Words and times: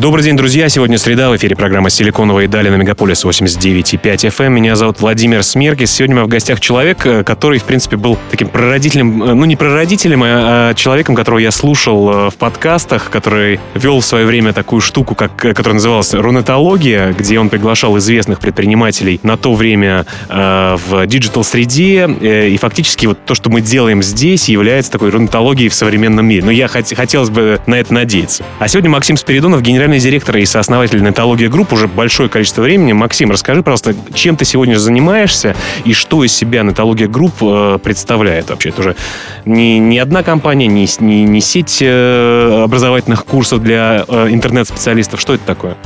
Добрый 0.00 0.24
день, 0.24 0.34
друзья. 0.34 0.70
Сегодня 0.70 0.96
среда. 0.96 1.28
В 1.28 1.36
эфире 1.36 1.54
программа 1.54 1.90
«Силиконовые 1.90 2.48
дали» 2.48 2.70
на 2.70 2.76
Мегаполис 2.76 3.22
89,5 3.22 4.00
FM. 4.30 4.48
Меня 4.48 4.74
зовут 4.74 4.98
Владимир 4.98 5.42
Смеркис. 5.42 5.92
Сегодня 5.92 6.14
у 6.14 6.18
меня 6.20 6.24
в 6.24 6.28
гостях 6.30 6.58
человек, 6.58 7.04
э, 7.04 7.22
который, 7.22 7.58
в 7.58 7.64
принципе, 7.64 7.98
был 7.98 8.16
таким 8.30 8.48
прародителем, 8.48 9.22
э, 9.22 9.34
ну, 9.34 9.44
не 9.44 9.56
прародителем, 9.56 10.22
а, 10.24 10.70
а 10.70 10.74
человеком, 10.74 11.14
которого 11.14 11.38
я 11.38 11.50
слушал 11.50 12.28
э, 12.28 12.30
в 12.30 12.36
подкастах, 12.36 13.10
который 13.10 13.60
вел 13.74 14.00
в 14.00 14.04
свое 14.06 14.24
время 14.24 14.54
такую 14.54 14.80
штуку, 14.80 15.14
как, 15.14 15.36
которая 15.36 15.74
называлась 15.74 16.14
«Рунетология», 16.14 17.12
где 17.12 17.38
он 17.38 17.50
приглашал 17.50 17.98
известных 17.98 18.40
предпринимателей 18.40 19.20
на 19.22 19.36
то 19.36 19.52
время 19.52 20.06
в 20.30 21.06
диджитал-среде. 21.06 22.08
И 22.22 22.56
фактически 22.58 23.04
вот 23.04 23.26
то, 23.26 23.34
что 23.34 23.50
мы 23.50 23.60
делаем 23.60 24.02
здесь, 24.02 24.48
является 24.48 24.92
такой 24.92 25.10
рунетологией 25.10 25.68
в 25.68 25.74
современном 25.74 26.24
мире. 26.24 26.42
Но 26.42 26.50
я 26.50 26.66
хот- 26.66 26.94
хотелось 26.94 27.28
бы 27.28 27.60
на 27.66 27.74
это 27.74 27.92
надеяться. 27.92 28.44
А 28.58 28.66
сегодня 28.66 28.88
Максим 28.88 29.18
Спиридонов, 29.18 29.60
генеральный 29.60 29.89
генеральный 29.90 29.98
директор 29.98 30.36
и 30.36 30.44
сооснователь 30.44 31.02
Нетология 31.02 31.48
Групп 31.48 31.72
уже 31.72 31.88
большое 31.88 32.28
количество 32.28 32.62
времени. 32.62 32.92
Максим, 32.92 33.30
расскажи, 33.32 33.62
пожалуйста, 33.62 33.94
чем 34.14 34.36
ты 34.36 34.44
сегодня 34.44 34.76
занимаешься 34.76 35.56
и 35.84 35.92
что 35.94 36.22
из 36.22 36.32
себя 36.32 36.62
Нетология 36.62 37.08
Групп 37.08 37.34
э, 37.40 37.78
представляет 37.82 38.50
вообще? 38.50 38.68
Это 38.68 38.80
уже 38.80 38.96
не, 39.44 39.80
не 39.80 39.98
одна 39.98 40.22
компания, 40.22 40.68
не, 40.68 40.86
не, 41.00 41.24
не 41.24 41.40
сеть 41.40 41.78
э, 41.80 42.62
образовательных 42.62 43.24
курсов 43.24 43.62
для 43.62 44.04
э, 44.06 44.28
интернет-специалистов. 44.30 45.20
Что 45.20 45.34
это 45.34 45.44
такое? 45.44 45.76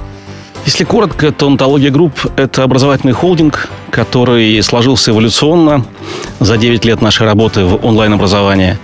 Если 0.66 0.84
коротко, 0.84 1.32
то 1.32 1.46
Нетология 1.46 1.90
Групп– 1.90 2.26
это 2.36 2.62
образовательный 2.62 3.14
холдинг, 3.14 3.70
который 3.90 4.62
сложился 4.62 5.12
эволюционно 5.12 5.84
за 6.40 6.58
9 6.58 6.84
лет 6.84 7.00
нашей 7.00 7.26
работы 7.26 7.64
в 7.64 7.86
онлайн-образовании. 7.86 8.76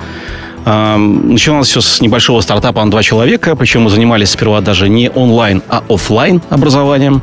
Начиналось 0.64 1.68
все 1.68 1.80
с 1.80 2.00
небольшого 2.00 2.40
стартапа 2.40 2.84
на 2.84 2.90
два 2.90 3.02
человека, 3.02 3.56
причем 3.56 3.82
мы 3.82 3.90
занимались 3.90 4.30
сперва 4.30 4.60
даже 4.60 4.88
не 4.88 5.10
онлайн, 5.10 5.62
а 5.68 5.82
офлайн 5.88 6.42
образованием. 6.50 7.22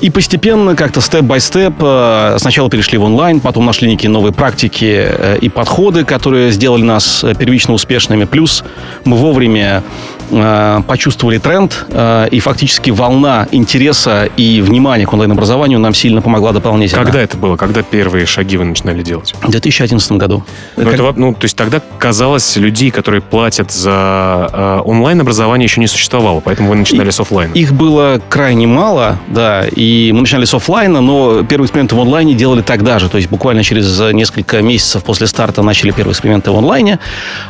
И 0.00 0.10
постепенно, 0.10 0.74
как-то 0.74 1.00
степ-бай-степ, 1.00 1.74
э, 1.80 2.36
сначала 2.38 2.70
перешли 2.70 2.98
в 2.98 3.04
онлайн, 3.04 3.40
потом 3.40 3.66
нашли 3.66 3.88
некие 3.88 4.10
новые 4.10 4.32
практики 4.32 5.06
э, 5.08 5.38
и 5.40 5.48
подходы, 5.48 6.04
которые 6.04 6.50
сделали 6.52 6.82
нас 6.82 7.22
э, 7.22 7.34
первично 7.34 7.74
успешными. 7.74 8.24
Плюс 8.24 8.64
мы 9.04 9.16
вовремя 9.16 9.82
Э, 10.30 10.82
почувствовали 10.86 11.38
тренд, 11.38 11.86
э, 11.88 12.28
и 12.30 12.40
фактически 12.40 12.90
волна 12.90 13.48
интереса 13.50 14.28
и 14.36 14.60
внимания 14.60 15.06
к 15.06 15.12
онлайн-образованию 15.12 15.78
нам 15.78 15.92
сильно 15.92 16.22
помогла 16.22 16.52
дополнительно. 16.52 17.02
Когда 17.02 17.20
это 17.20 17.36
было? 17.36 17.56
Когда 17.56 17.82
первые 17.82 18.26
шаги 18.26 18.56
вы 18.56 18.64
начинали 18.64 19.02
делать? 19.02 19.34
В 19.42 19.50
2011 19.50 20.12
году. 20.12 20.44
Ну, 20.76 20.84
как... 20.84 20.94
это, 20.94 21.12
ну, 21.16 21.34
то 21.34 21.44
есть 21.44 21.56
тогда 21.56 21.80
казалось, 21.98 22.56
людей, 22.56 22.90
которые 22.90 23.20
платят 23.22 23.72
за 23.72 24.48
э, 24.52 24.82
онлайн-образование, 24.84 25.64
еще 25.66 25.80
не 25.80 25.88
существовало, 25.88 26.40
поэтому 26.40 26.70
вы 26.70 26.76
начинали 26.76 27.08
и, 27.08 27.12
с 27.12 27.20
офлайна. 27.20 27.52
Их 27.54 27.72
было 27.72 28.20
крайне 28.28 28.66
мало, 28.66 29.18
да, 29.28 29.64
и 29.66 30.12
мы 30.12 30.20
начинали 30.20 30.44
с 30.44 30.54
офлайна, 30.54 31.00
но 31.00 31.42
первые 31.42 31.66
эксперименты 31.66 31.96
в 31.96 32.00
онлайне 32.00 32.34
делали 32.34 32.62
тогда 32.62 32.98
же, 32.98 33.08
то 33.08 33.16
есть 33.16 33.28
буквально 33.28 33.64
через 33.64 33.98
несколько 34.12 34.62
месяцев 34.62 35.02
после 35.02 35.26
старта 35.26 35.62
начали 35.62 35.90
первые 35.90 36.12
эксперименты 36.12 36.52
в 36.52 36.56
онлайне, 36.56 37.00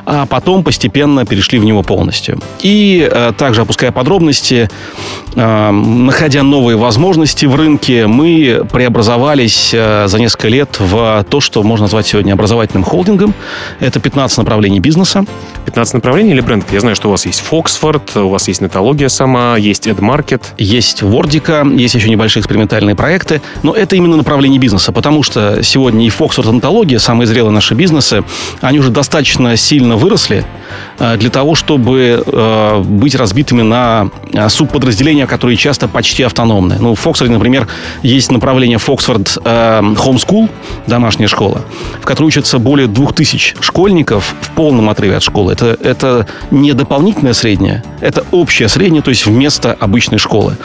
а 0.07 0.25
потом 0.25 0.65
постепенно 0.65 1.27
перешли 1.27 1.59
в 1.59 1.65
него 1.65 1.83
полностью. 1.83 2.41
И 2.63 2.70
и 2.71 3.09
э, 3.11 3.33
также, 3.37 3.63
опуская 3.63 3.91
подробности, 3.91 4.71
находя 5.37 6.43
новые 6.43 6.77
возможности 6.77 7.47
в 7.47 7.55
рынке, 7.55 8.07
мы 8.07 8.67
преобразовались 8.71 9.71
э, 9.73 10.07
за 10.09 10.19
несколько 10.19 10.49
лет 10.49 10.77
в 10.79 11.25
то, 11.29 11.41
что 11.41 11.63
можно 11.63 11.85
назвать 11.85 12.07
сегодня 12.07 12.33
образовательным 12.33 12.85
холдингом. 12.85 13.35
Это 13.79 14.01
15 14.01 14.39
направлений 14.39 14.81
бизнеса. 14.81 15.25
15 15.67 15.95
направлений 15.95 16.33
или 16.33 16.41
брендов? 16.41 16.73
Я 16.73 16.81
знаю, 16.81 16.97
что 16.97 17.09
у 17.09 17.11
вас 17.13 17.27
есть 17.27 17.41
Фоксфорд, 17.41 18.17
у 18.17 18.29
вас 18.29 18.49
есть 18.49 18.61
Нетология 18.61 19.09
сама, 19.09 19.57
есть 19.57 19.87
AdMarket. 19.87 20.43
Есть 20.59 21.03
Вордика, 21.03 21.65
есть 21.65 21.95
еще 21.95 22.09
небольшие 22.09 22.41
экспериментальные 22.41 22.97
проекты, 22.97 23.41
но 23.63 23.73
это 23.73 23.97
именно 23.97 24.17
направление 24.17 24.59
бизнеса, 24.59 24.91
потому 24.93 25.23
что 25.23 25.63
сегодня 25.63 26.07
и 26.07 26.11
Фоксфорд, 26.11 26.49
и 26.49 26.53
Нетология, 26.53 26.99
самые 26.99 27.27
зрелые 27.27 27.53
наши 27.53 27.75
бизнесы, 27.75 28.25
они 28.61 28.79
уже 28.79 28.91
достаточно 28.91 29.57
сильно 29.57 29.97
выросли 29.97 30.45
для 30.99 31.31
того, 31.31 31.55
чтобы 31.55 32.23
быть 32.85 33.15
разбитыми 33.15 33.63
на 33.63 34.11
а, 34.35 34.49
субподразделения, 35.21 35.27
которые 35.27 35.57
часто 35.57 35.89
почти 35.89 36.25
автономны. 36.25 36.77
Ну, 36.81 36.95
в 36.95 36.99
Фоксфорде, 37.01 37.33
например, 37.33 37.67
есть 38.03 38.31
направление 38.31 38.79
Фоксфорд 38.79 39.39
э, 39.45 39.81
Homeschool, 39.81 40.49
домашняя 40.87 41.29
школа, 41.29 41.63
в 42.01 42.05
которой 42.05 42.27
учатся 42.27 42.59
более 42.59 42.87
двух 42.87 43.15
тысяч 43.15 43.55
школьников 43.61 44.35
в 44.41 44.51
полном 44.51 44.89
отрыве 44.89 45.17
от 45.17 45.23
школы. 45.23 45.53
Это, 45.53 45.77
это 45.83 46.27
не 46.51 46.73
дополнительное 46.73 47.35
среднее, 47.35 47.83
это 48.01 48.25
общее 48.33 48.69
среднее, 48.69 49.03
то 49.03 49.11
есть 49.11 49.27
вместо 49.27 49.73
обычной 49.73 50.19
школы. 50.19 50.57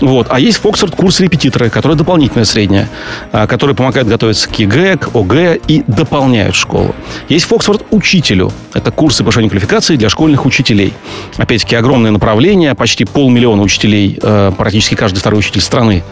Вот. 0.00 0.26
А 0.30 0.40
есть 0.40 0.58
Фоксфорд 0.58 0.94
курс 0.94 1.20
репетитора, 1.20 1.68
который 1.68 1.96
дополнительное 1.96 2.44
среднее, 2.44 2.88
э, 3.32 3.46
который 3.46 3.74
помогает 3.74 4.08
готовиться 4.08 4.48
к 4.48 4.58
ЕГЭ, 4.58 4.96
к 4.96 5.16
ОГЭ 5.16 5.58
и 5.68 5.82
дополняют 5.86 6.54
школу. 6.54 6.94
Есть 7.28 7.46
Фоксфорд 7.46 7.82
учителю. 7.90 8.50
Это 8.74 8.90
курсы 8.90 9.22
повышения 9.22 9.48
квалификации 9.48 9.96
для 9.96 10.08
школьных 10.08 10.46
учителей. 10.46 10.92
Опять-таки, 11.36 11.76
огромное 11.76 12.10
направление, 12.10 12.74
почти 12.74 13.04
полмиллиона 13.04 13.62
учителей, 13.62 14.03
э, 14.20 14.52
практически 14.56 14.94
каждый 14.94 15.18
второй 15.18 15.40
учитель 15.40 15.60
страны 15.60 16.02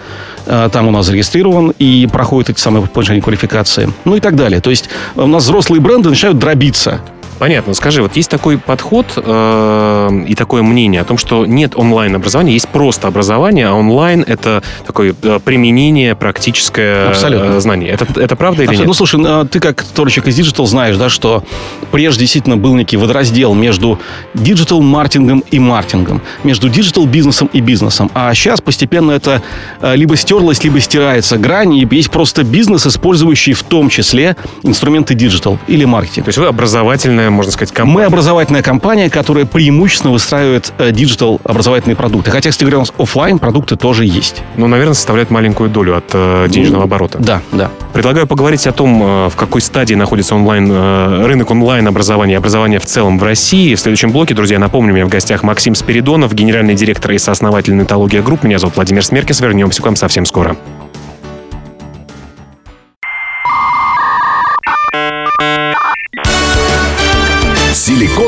э, 0.47 0.69
там 0.73 0.89
у 0.89 0.91
нас 0.91 1.07
зарегистрирован 1.07 1.73
и 1.79 2.09
проходит 2.11 2.51
эти 2.51 2.61
самые 2.61 2.87
повышения 2.87 3.21
квалификации. 3.21 3.93
Ну 4.05 4.17
и 4.17 4.21
так 4.21 4.37
далее. 4.37 4.61
То 4.61 4.71
есть 4.71 4.89
у 5.17 5.27
нас 5.27 5.45
взрослые 5.45 5.81
бренды 5.81 6.11
начинают 6.11 6.39
дробиться. 6.39 7.01
Понятно. 7.43 7.75
Скажи, 7.75 8.03
вот 8.03 8.15
есть 8.15 8.31
такой 8.31 8.57
подход 8.57 9.15
э, 9.17 10.11
и 10.29 10.37
такое 10.37 10.63
мнение 10.63 11.01
о 11.01 11.05
том, 11.05 11.19
что 11.19 11.45
нет 11.45 11.73
онлайн-образования, 11.75 12.53
есть 12.53 12.69
просто 12.69 13.09
образование, 13.09 13.67
а 13.67 13.75
онлайн— 13.75 14.25
это 14.29 14.63
такое 14.87 15.13
э, 15.21 15.41
применение, 15.45 16.15
практическое 16.15 17.09
Абсолютно. 17.09 17.57
Э, 17.57 17.61
знание. 17.61 17.91
Это, 17.91 18.05
это 18.05 18.37
правда 18.37 18.63
Абсолютно. 18.63 18.71
или 18.71 18.77
нет? 18.77 18.87
Ну, 18.87 18.95
слушай, 18.95 19.21
э, 19.27 19.47
ты 19.51 19.59
как 19.59 19.83
товарищ 19.83 20.29
из 20.29 20.39
Digital 20.39 20.67
знаешь, 20.67 20.97
да, 20.97 21.09
что 21.09 21.43
прежде 21.91 22.21
действительно 22.21 22.57
был 22.57 22.77
некий 22.77 22.97
водораздел 22.97 23.55
между 23.55 23.99
диджитал-маркетингом 24.35 25.43
и 25.51 25.59
маркетингом, 25.59 26.23
между 26.45 26.69
диджитал-бизнесом 26.69 27.51
и 27.53 27.61
бизнесом. 27.61 28.09
А 28.15 28.33
сейчас 28.35 28.61
постепенно 28.61 29.11
это 29.11 29.43
э, 29.81 29.97
либо 29.97 30.17
стерлось, 30.17 30.63
либо 30.63 30.79
стирается 30.79 31.39
грань, 31.39 31.75
и 31.75 31.89
есть 31.91 32.13
просто 32.13 32.45
бизнес, 32.45 32.87
использующий 32.87 33.55
в 33.55 33.65
том 33.65 33.89
числе 33.89 34.37
инструменты 34.63 35.15
диджитал 35.15 35.59
или 35.67 35.85
маркетинг. 35.85 36.27
То 36.27 36.29
есть 36.29 36.39
вы 36.39 36.47
образовательная 36.47 37.32
можно 37.33 37.53
сказать, 37.53 37.73
компания? 37.73 37.99
Мы 37.99 38.05
образовательная 38.05 38.63
компания, 38.63 39.11
которая 39.11 39.45
преимущественно 39.45 40.13
выстраивает 40.13 40.73
э, 40.79 40.93
диджитал 40.93 41.41
образовательные 41.45 41.97
продукты. 41.97 42.31
Хотя, 42.31 42.51
кстати 42.51 42.65
говоря, 42.65 42.79
у 42.79 42.81
нас 42.81 42.93
офлайн 42.99 43.39
продукты 43.39 43.77
тоже 43.77 44.05
есть. 44.05 44.43
Ну, 44.57 44.69
наверное, 44.69 44.95
составляет 44.95 45.31
маленькую 45.31 45.71
долю 45.71 45.97
от 45.97 46.05
э, 46.13 46.47
денежного 46.49 46.85
оборота. 46.85 47.19
Да, 47.19 47.43
да. 47.53 47.71
Предлагаю 47.93 48.27
поговорить 48.27 48.67
о 48.67 48.73
том, 48.73 49.03
э, 49.03 49.29
в 49.29 49.37
какой 49.37 49.61
стадии 49.61 49.95
находится 49.95 50.35
онлайн, 50.35 50.71
э, 50.71 51.27
рынок 51.27 51.51
онлайн-образования 51.51 52.35
и 52.35 52.37
образования 52.37 52.79
в 52.79 52.87
целом 52.87 53.19
в 53.19 53.23
России. 53.23 53.75
В 53.75 53.81
следующем 53.81 54.13
блоке, 54.13 54.35
друзья, 54.35 54.59
напомню, 54.59 54.93
у 54.93 54.97
меня 54.97 55.07
в 55.07 55.11
гостях 55.11 55.43
Максим 55.43 55.75
Спиридонов, 55.75 56.35
генеральный 56.35 56.75
директор 56.75 57.13
и 57.13 57.19
сооснователь 57.19 57.77
Нетология 57.77 58.23
Групп. 58.23 58.45
Меня 58.45 58.59
зовут 58.59 58.77
Владимир 58.77 59.05
Смеркис. 59.05 59.41
Вернемся 59.41 59.83
к 59.83 59.85
вам 59.85 59.97
совсем 59.97 60.27
скоро. 60.27 60.57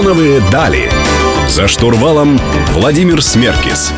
«Силиконовые 0.05 0.43
дали». 0.53 0.91
За 1.49 1.67
штурвалом 1.67 2.39
Владимир 2.75 3.23
Смеркис. 3.23 3.91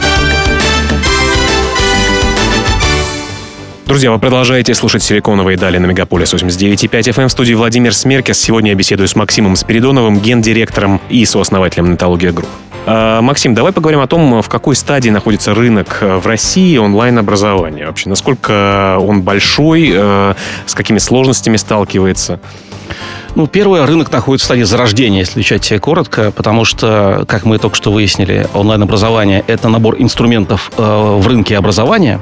Друзья, 3.86 4.12
вы 4.12 4.20
продолжаете 4.20 4.72
слушать 4.76 5.02
«Силиконовые 5.02 5.58
дали» 5.58 5.78
на 5.78 5.86
Мегаполис 5.86 6.32
89.5 6.32 6.88
FM 6.90 7.26
в 7.26 7.32
студии 7.32 7.54
Владимир 7.54 7.92
Смеркис. 7.92 8.38
Сегодня 8.38 8.70
я 8.70 8.76
беседую 8.76 9.08
с 9.08 9.16
Максимом 9.16 9.56
Спиридоновым, 9.56 10.20
гендиректором 10.20 11.00
и 11.08 11.24
сооснователем 11.24 11.90
Нетология 11.90 12.30
Групп. 12.30 12.50
А, 12.86 13.20
Максим, 13.20 13.54
давай 13.54 13.72
поговорим 13.72 13.98
о 13.98 14.06
том, 14.06 14.42
в 14.42 14.48
какой 14.48 14.76
стадии 14.76 15.10
находится 15.10 15.54
рынок 15.54 15.98
в 16.02 16.24
России 16.24 16.76
онлайн-образования. 16.76 17.84
Вообще, 17.84 18.08
насколько 18.08 18.96
он 19.00 19.22
большой, 19.22 19.90
э, 19.92 20.34
с 20.66 20.74
какими 20.76 20.98
сложностями 20.98 21.56
сталкивается? 21.56 22.38
Ну, 23.36 23.46
первое, 23.46 23.84
рынок 23.84 24.10
находится 24.10 24.46
в 24.46 24.46
стадии 24.46 24.62
зарождения, 24.62 25.18
если 25.18 25.32
отвечать 25.32 25.78
коротко, 25.82 26.30
потому 26.30 26.64
что, 26.64 27.26
как 27.28 27.44
мы 27.44 27.58
только 27.58 27.76
что 27.76 27.92
выяснили, 27.92 28.48
онлайн-образование– 28.54 29.44
это 29.46 29.68
набор 29.68 29.96
инструментов 29.98 30.72
э, 30.78 30.82
в 30.82 31.26
рынке 31.26 31.58
образования. 31.58 32.18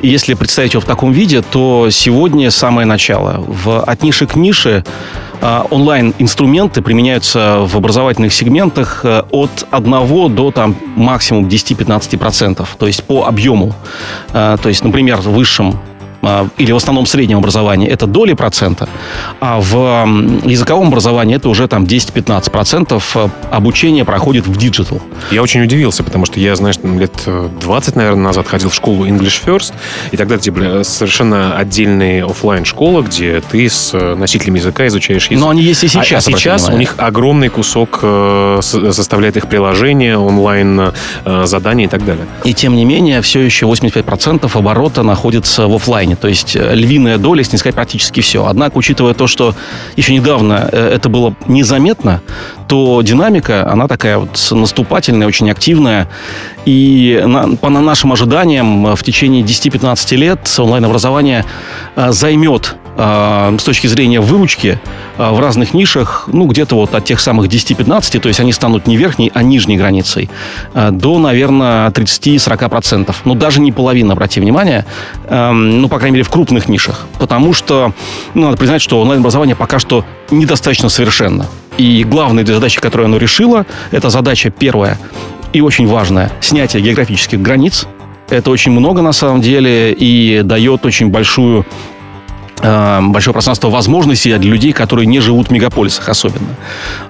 И 0.00 0.08
если 0.08 0.32
представить 0.32 0.72
его 0.72 0.80
в 0.80 0.86
таком 0.86 1.12
виде, 1.12 1.42
то 1.42 1.88
сегодня 1.90 2.50
самое 2.50 2.86
начало. 2.86 3.44
В, 3.46 3.82
от 3.82 4.02
ниши 4.02 4.26
к 4.26 4.36
нише 4.36 4.84
э, 5.42 5.62
онлайн-инструменты 5.68 6.80
применяются 6.80 7.58
в 7.60 7.76
образовательных 7.76 8.32
сегментах 8.32 9.00
э, 9.04 9.22
от 9.32 9.66
1 9.70 10.34
до 10.34 10.50
там, 10.50 10.76
максимум 10.96 11.46
10-15%, 11.46 12.66
то 12.78 12.86
есть 12.86 13.04
по 13.04 13.26
объему. 13.26 13.74
Э, 14.32 14.56
то 14.62 14.70
есть, 14.70 14.82
например, 14.82 15.18
в 15.18 15.28
высшем 15.28 15.78
или 16.58 16.72
в 16.72 16.76
основном 16.76 17.06
среднем 17.06 17.38
образовании, 17.38 17.88
это 17.88 18.06
доли 18.06 18.32
процента, 18.32 18.88
а 19.40 19.60
в 19.60 19.74
языковом 20.44 20.88
образовании 20.88 21.36
это 21.36 21.48
уже 21.48 21.68
там 21.68 21.84
10-15 21.84 22.50
процентов 22.50 23.16
э, 23.16 23.28
обучения 23.50 24.04
проходит 24.04 24.46
в 24.46 24.56
диджитал. 24.56 25.00
Я 25.30 25.42
очень 25.42 25.62
удивился, 25.62 26.02
потому 26.02 26.26
что 26.26 26.40
я, 26.40 26.56
знаешь, 26.56 26.76
лет 26.82 27.12
20, 27.60 27.96
наверное, 27.96 28.24
назад 28.24 28.48
ходил 28.48 28.70
в 28.70 28.74
школу 28.74 29.06
English 29.06 29.42
First, 29.44 29.72
и 30.12 30.16
тогда 30.16 30.38
типа, 30.38 30.82
совершенно 30.84 31.56
отдельная 31.56 32.24
офлайн 32.24 32.64
школа, 32.64 33.02
где 33.02 33.40
ты 33.40 33.68
с 33.68 33.92
э, 33.94 34.14
носителями 34.14 34.58
языка 34.58 34.86
изучаешь 34.86 35.26
язык. 35.26 35.40
Но 35.40 35.50
они 35.50 35.62
есть 35.62 35.84
и 35.84 35.88
сейчас. 35.88 36.26
А, 36.26 36.30
а 36.30 36.32
сейчас 36.32 36.68
у 36.68 36.76
них 36.76 36.94
огромный 36.96 37.48
кусок 37.48 38.00
э, 38.02 38.60
составляет 38.62 39.36
их 39.36 39.48
приложение, 39.48 40.18
онлайн 40.18 40.92
задания 41.44 41.86
и 41.86 41.88
так 41.88 42.04
далее. 42.04 42.26
И 42.44 42.54
тем 42.54 42.76
не 42.76 42.84
менее, 42.84 43.20
все 43.20 43.40
еще 43.40 43.66
85% 43.66 44.50
оборота 44.56 45.02
находится 45.02 45.66
в 45.66 45.74
офлайн-плане. 45.74 46.16
То 46.16 46.28
есть 46.28 46.56
э, 46.56 46.74
львиная 46.74 47.18
доля, 47.18 47.40
если 47.40 47.52
не 47.52 47.58
сказать 47.58 47.74
практически 47.74 48.20
все. 48.20 48.46
Однако, 48.46 48.78
учитывая 48.78 49.14
то, 49.14 49.26
что 49.26 49.54
еще 49.96 50.14
недавно 50.14 50.68
э, 50.72 50.94
это 50.94 51.08
было 51.08 51.34
незаметно, 51.46 52.20
то 52.68 53.02
динамика, 53.02 53.70
она 53.70 53.88
такая 53.88 54.18
вот 54.18 54.48
наступательная, 54.50 55.26
очень 55.26 55.50
активная. 55.50 56.08
И 56.64 57.22
на, 57.24 57.56
по 57.56 57.68
нашим 57.68 58.12
ожиданиям 58.12 58.96
в 58.96 59.02
течение 59.02 59.42
10-15 59.42 60.16
лет 60.16 60.54
онлайн-образование 60.58 61.44
э, 61.96 62.12
займет 62.12 62.76
с 62.96 63.62
точки 63.64 63.86
зрения 63.86 64.20
выручки 64.20 64.78
в 65.18 65.40
разных 65.40 65.74
нишах, 65.74 66.28
ну, 66.32 66.46
где-то 66.46 66.76
вот 66.76 66.94
от 66.94 67.04
тех 67.04 67.20
самых 67.20 67.48
10-15, 67.48 68.20
то 68.20 68.28
есть 68.28 68.40
они 68.40 68.52
станут 68.52 68.86
не 68.86 68.96
верхней, 68.96 69.30
а 69.34 69.42
нижней 69.42 69.76
границей, 69.76 70.30
до, 70.74 71.18
наверное, 71.18 71.90
30-40%. 71.90 73.14
Ну, 73.24 73.34
даже 73.34 73.60
не 73.60 73.72
половина, 73.72 74.12
обрати 74.12 74.40
внимание. 74.40 74.84
Эм, 75.28 75.80
ну, 75.80 75.88
по 75.88 75.98
крайней 75.98 76.14
мере, 76.14 76.24
в 76.24 76.30
крупных 76.30 76.68
нишах. 76.68 77.06
Потому 77.18 77.52
что, 77.52 77.92
ну, 78.34 78.46
надо 78.46 78.56
признать, 78.56 78.82
что 78.82 79.00
онлайн-образование 79.00 79.56
пока 79.56 79.78
что 79.78 80.04
недостаточно 80.30 80.88
совершенно. 80.88 81.46
И 81.78 82.04
главная 82.04 82.46
задача, 82.46 82.80
которую 82.80 83.06
оно 83.06 83.16
решило, 83.16 83.66
это 83.90 84.10
задача 84.10 84.50
первая 84.50 84.98
и 85.52 85.60
очень 85.60 85.86
важная– 85.86 86.32
снятие 86.40 86.82
географических 86.82 87.40
границ. 87.40 87.86
Это 88.28 88.50
очень 88.50 88.72
много 88.72 89.02
на 89.02 89.12
самом 89.12 89.40
деле 89.40 89.92
и 89.92 90.42
дает 90.42 90.84
очень 90.86 91.08
большую 91.08 91.64
большое 92.60 93.32
пространство 93.32 93.68
возможностей 93.68 94.36
для 94.38 94.50
людей, 94.50 94.72
которые 94.72 95.06
не 95.06 95.20
живут 95.20 95.48
в 95.48 95.50
мегаполисах 95.50 96.08
особенно. 96.08 96.46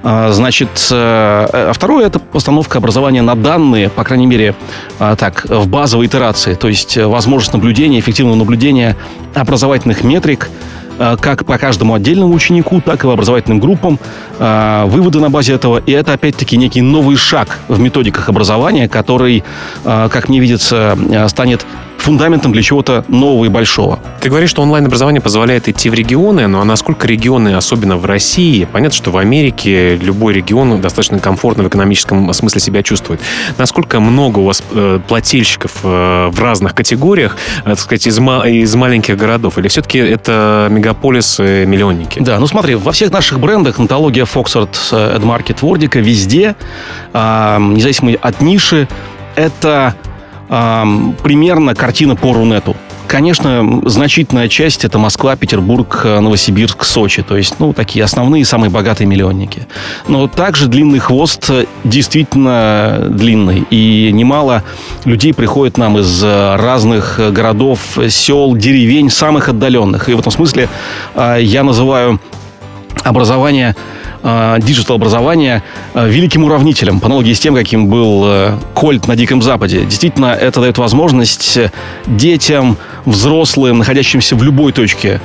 Э, 0.03 0.31
значит, 0.33 0.89
э, 0.91 0.95
а 0.95 1.73
второе– 1.73 2.07
это 2.09 2.19
постановка 2.19 2.79
образования 2.79 3.23
на 3.23 3.35
данные, 3.35 3.89
по 3.89 4.05
крайней 4.05 4.27
мере, 4.27 4.55
так, 4.99 5.45
в 5.49 5.69
базовой 5.69 6.07
итерации, 6.07 6.55
то 6.55 6.69
есть 6.69 6.97
возможность 6.97 7.53
наблюдения, 7.53 8.01
эффективного 8.01 8.37
наблюдения 8.37 8.97
образовательных 9.35 10.03
метрик, 10.03 10.49
как 10.97 11.45
по 11.45 11.59
каждому 11.59 11.95
отдельному 11.95 12.33
ученику, 12.33 12.81
так 12.81 13.05
и 13.05 13.07
в 13.07 13.11
образовательным 13.11 13.59
группам, 13.59 13.99
выводы 14.39 15.19
на 15.19 15.29
базе 15.29 15.55
этого. 15.55 15.79
И 15.79 15.91
это, 15.91 16.13
опять-таки, 16.13 16.57
некий 16.57 16.83
новый 16.83 17.17
шаг 17.17 17.59
в 17.69 17.81
методиках 17.81 18.29
образования, 18.29 18.89
который, 18.89 19.43
как 19.83 20.29
мне 20.29 20.39
видится, 20.39 20.97
станет 21.29 21.67
фундаментом 21.99 22.53
для 22.53 22.63
чего-то 22.63 23.05
нового 23.09 23.45
и 23.45 23.49
большого. 23.49 23.99
Ты 24.21 24.29
говоришь, 24.29 24.51
что 24.51 24.63
онлайн-образование 24.63 25.21
позволяет 25.21 25.69
идти 25.69 25.89
в 25.89 25.95
регионы, 25.95 26.47
но 26.47 26.61
а 26.61 26.65
насколько 26.65 27.07
регионы, 27.07 27.55
особенно 27.55 27.97
в 27.97 28.05
России, 28.05 28.67
понятно, 28.71 28.97
что 28.97 29.11
в 29.11 29.17
Америке 29.17 29.97
любой 29.97 30.35
регион 30.35 30.81
достаточно 30.81 31.19
комфортно 31.19 31.65
в 31.65 31.69
экономическом 31.69 32.33
смысле 32.33 32.61
себя 32.61 32.83
чувствует. 32.83 33.21
Насколько 33.59 34.01
много 34.01 34.39
у 34.41 34.45
вас 34.45 34.63
э, 34.73 35.01
плательщиков 35.07 35.73
э, 35.83 36.29
в 36.31 36.41
разных 36.41 36.75
категориях, 36.75 37.37
э, 37.65 37.71
так 37.71 37.79
сказать, 37.79 38.07
из, 38.07 38.19
ма- 38.19 38.47
из 38.49 38.75
маленьких 38.75 39.17
городов? 39.17 39.59
Или 39.59 39.69
все-таки 39.69 39.99
это 39.99 40.69
мегаполисы-миллионники? 40.71 42.21
Да, 42.21 42.39
ну 42.39 42.47
смотри, 42.47 42.75
во 42.75 42.93
всех 42.93 43.13
наших 43.13 43.41
брендах, 43.41 43.79
антология 43.79 44.25
Foxford, 44.25 44.71
AdMarket, 44.93 45.59
Вордика, 45.61 46.01
везде, 46.01 46.57
э, 47.13 47.59
независимо 47.61 48.13
от 48.21 48.41
ниши, 48.41 48.89
это 49.37 49.95
примерно 50.49 51.75
картина 51.75 52.17
по 52.17 52.33
Рунету. 52.33 52.77
Конечно, 53.07 53.83
значительная 53.85 54.49
часть 54.49 54.85
это 54.85 54.99
Москва, 54.99 55.37
Петербург, 55.37 56.05
Новосибирск, 56.05 56.85
Сочи. 56.85 57.23
То 57.23 57.37
есть, 57.37 57.61
ну, 57.61 57.73
такие 57.73 58.05
основные, 58.05 58.45
самые 58.45 58.71
богатые 58.71 59.07
миллионники. 59.07 59.67
Но 60.09 60.27
также 60.27 60.69
длинный 60.69 60.99
хвост 60.99 61.51
действительно 61.85 63.07
длинный. 63.11 63.67
И 63.71 64.11
немало 64.13 64.65
людей 65.05 65.35
приходит 65.35 65.77
нам 65.77 65.99
из 65.99 66.25
разных 66.25 67.21
городов, 67.33 67.99
сел, 68.09 68.57
деревень, 68.57 69.11
самых 69.11 69.49
отдаленных. 69.49 70.09
И 70.09 70.15
в 70.15 70.21
этом 70.21 70.33
смысле 70.33 70.69
а, 71.15 71.37
я 71.37 71.63
называю 71.63 72.21
образование 73.05 73.77
Э, 73.77 74.04
диджитал-образования 74.25 75.63
э, 75.93 76.09
великим 76.09 76.45
уравнителем, 76.45 76.99
по 77.01 77.07
аналогии 77.07 77.35
с 77.35 77.41
тем, 77.41 77.55
каким 77.55 77.89
был 77.89 78.23
э, 78.25 78.59
Кольт 78.75 79.07
на 79.07 79.17
Диком 79.17 79.43
Западе. 79.43 79.85
Действительно, 79.85 80.33
это 80.33 80.61
дает 80.61 80.79
возможность 80.79 81.59
детям, 82.07 82.79
взрослым, 83.05 83.79
находящимся 83.79 84.37
в 84.37 84.43
любой 84.43 84.73
точке 84.73 85.21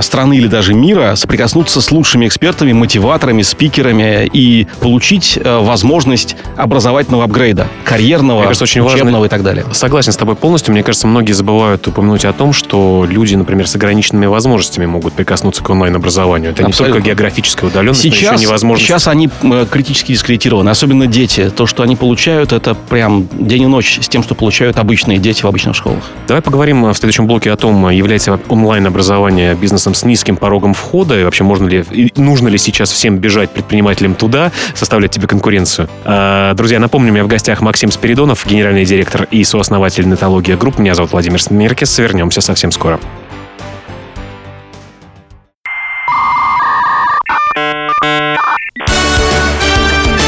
страны 0.00 0.36
или 0.38 0.46
даже 0.46 0.74
мира, 0.74 1.14
соприкоснуться 1.16 1.80
с 1.80 1.90
лучшими 1.90 2.26
экспертами, 2.26 2.72
мотиваторами, 2.72 3.42
спикерами 3.42 4.28
и 4.32 4.66
получить 4.80 5.38
возможность 5.44 6.36
образовательного 6.56 7.24
апгрейда, 7.24 7.68
карьерного, 7.84 8.38
Мне 8.38 8.46
кажется, 8.48 8.64
очень 8.64 8.80
учебного 8.80 9.20
важно. 9.20 9.26
и 9.26 9.28
так 9.28 9.42
далее. 9.42 9.64
Согласен 9.72 10.12
с 10.12 10.16
тобой 10.16 10.34
полностью. 10.34 10.72
Мне 10.72 10.82
кажется, 10.82 11.06
многие 11.06 11.32
забывают 11.32 11.86
упомянуть 11.86 12.24
о 12.24 12.32
том, 12.32 12.52
что 12.52 13.06
люди, 13.08 13.34
например, 13.34 13.66
с 13.68 13.74
ограниченными 13.74 14.26
возможностями 14.26 14.86
могут 14.86 15.12
прикоснуться 15.14 15.62
к 15.62 15.70
онлайн-образованию. 15.70 16.52
Это 16.52 16.64
Абсолютно. 16.64 16.84
не 16.84 16.92
только 16.92 17.06
географическая 17.08 17.70
удаленность, 17.70 18.00
Сейчас 18.00 18.18
сейчас, 18.18 18.40
невозможно. 18.40 18.84
Сейчас 18.84 19.08
они 19.08 19.28
э, 19.42 19.66
критически 19.70 20.12
дискредитированы, 20.12 20.70
особенно 20.70 21.06
дети. 21.06 21.50
То, 21.54 21.66
что 21.66 21.82
они 21.82 21.96
получают, 21.96 22.52
это 22.52 22.74
прям 22.74 23.28
день 23.32 23.62
и 23.62 23.66
ночь 23.66 23.98
с 24.00 24.08
тем, 24.08 24.22
что 24.22 24.34
получают 24.34 24.78
обычные 24.78 25.18
дети 25.18 25.42
в 25.42 25.46
обычных 25.46 25.76
школах. 25.76 26.02
Давай 26.28 26.42
поговорим 26.42 26.92
в 26.92 27.00
следующем 27.06 27.28
блоке 27.28 27.52
о 27.52 27.56
том, 27.56 27.88
является 27.90 28.40
онлайн-образование 28.48 29.54
бизнесом 29.54 29.94
с 29.94 30.04
низким 30.04 30.36
порогом 30.36 30.74
входа, 30.74 31.20
и 31.20 31.22
вообще 31.22 31.44
можно 31.44 31.68
ли, 31.68 31.84
нужно 32.16 32.48
ли 32.48 32.58
сейчас 32.58 32.90
всем 32.90 33.18
бежать 33.18 33.50
предпринимателям 33.50 34.16
туда, 34.16 34.50
составлять 34.74 35.12
тебе 35.12 35.28
конкуренцию. 35.28 35.88
А, 36.04 36.52
друзья, 36.54 36.80
напомню, 36.80 37.10
у 37.10 37.14
меня 37.14 37.22
в 37.22 37.28
гостях 37.28 37.60
Максим 37.60 37.92
Спиридонов, 37.92 38.44
генеральный 38.44 38.84
директор 38.84 39.28
и 39.30 39.44
сооснователь 39.44 40.08
Нетология 40.08 40.56
Групп. 40.56 40.80
Меня 40.80 40.96
зовут 40.96 41.12
Владимир 41.12 41.40
Смеркис. 41.40 41.96
Вернемся 41.96 42.40
совсем 42.40 42.72
скоро. 42.72 42.98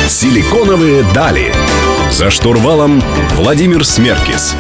Силиконовые 0.06 1.04
дали. 1.12 1.52
За 2.12 2.30
штурвалом 2.30 3.02
Владимир 3.35 3.85
Смеркис. 3.85 4.54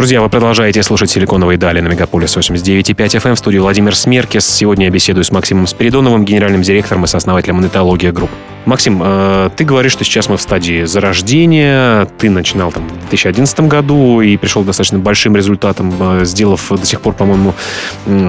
Друзья, 0.00 0.22
вы 0.22 0.30
продолжаете 0.30 0.82
слушать 0.82 1.10
«Силиконовые 1.10 1.58
дали» 1.58 1.80
на 1.80 1.88
Мегаполис 1.88 2.34
89.5 2.34 2.94
FM. 2.94 3.28
Эм. 3.28 3.34
В 3.34 3.38
студии 3.38 3.58
Владимир 3.58 3.94
Смеркис. 3.94 4.46
Сегодня 4.46 4.86
я 4.86 4.90
беседую 4.90 5.24
с 5.24 5.30
Максимом 5.30 5.66
Спиридоновым, 5.66 6.24
генеральным 6.24 6.62
директором 6.62 7.04
и 7.04 7.06
сооснователем 7.06 7.56
Нетология 7.56 8.10
Групп. 8.10 8.30
Максим, 8.64 9.02
э, 9.04 9.50
ты 9.54 9.64
говоришь, 9.64 9.92
что 9.92 10.04
сейчас 10.04 10.30
мы 10.30 10.38
в 10.38 10.40
стадии 10.40 10.84
зарождения. 10.84 12.06
Ты 12.16 12.30
начинал 12.30 12.72
там 12.72 12.88
в 12.88 13.10
2011 13.10 13.68
году 13.68 14.22
и 14.22 14.38
пришел 14.38 14.64
достаточно 14.64 14.98
большим 14.98 15.36
результатам, 15.36 15.92
э, 16.00 16.24
сделав 16.24 16.70
до 16.70 16.86
сих 16.86 17.02
пор, 17.02 17.12
по-моему, 17.12 17.52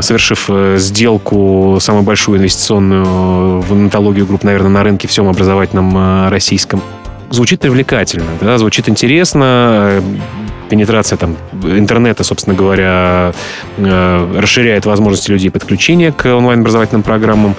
совершив 0.02 0.50
э, 0.50 0.76
сделку 0.78 1.78
самую 1.80 2.04
большую 2.04 2.40
инвестиционную 2.40 3.62
в 3.62 3.74
Нетологию 3.74 4.28
Групп, 4.28 4.44
наверное, 4.44 4.72
на 4.72 4.84
рынке 4.84 5.08
всем 5.08 5.30
образовательном 5.30 6.28
российском 6.30 6.82
звучит 7.30 7.62
привлекательно, 7.62 8.26
да, 8.42 8.58
звучит 8.58 8.90
интересно 8.90 10.04
пенетрация 10.72 11.18
там, 11.18 11.36
интернета, 11.64 12.24
собственно 12.24 12.56
говоря, 12.56 13.34
э, 13.78 14.40
расширяет 14.40 14.86
возможности 14.86 15.30
людей 15.30 15.52
подключения 15.52 16.14
к 16.14 16.26
онлайн-образовательным 16.34 17.04
программам. 17.04 17.56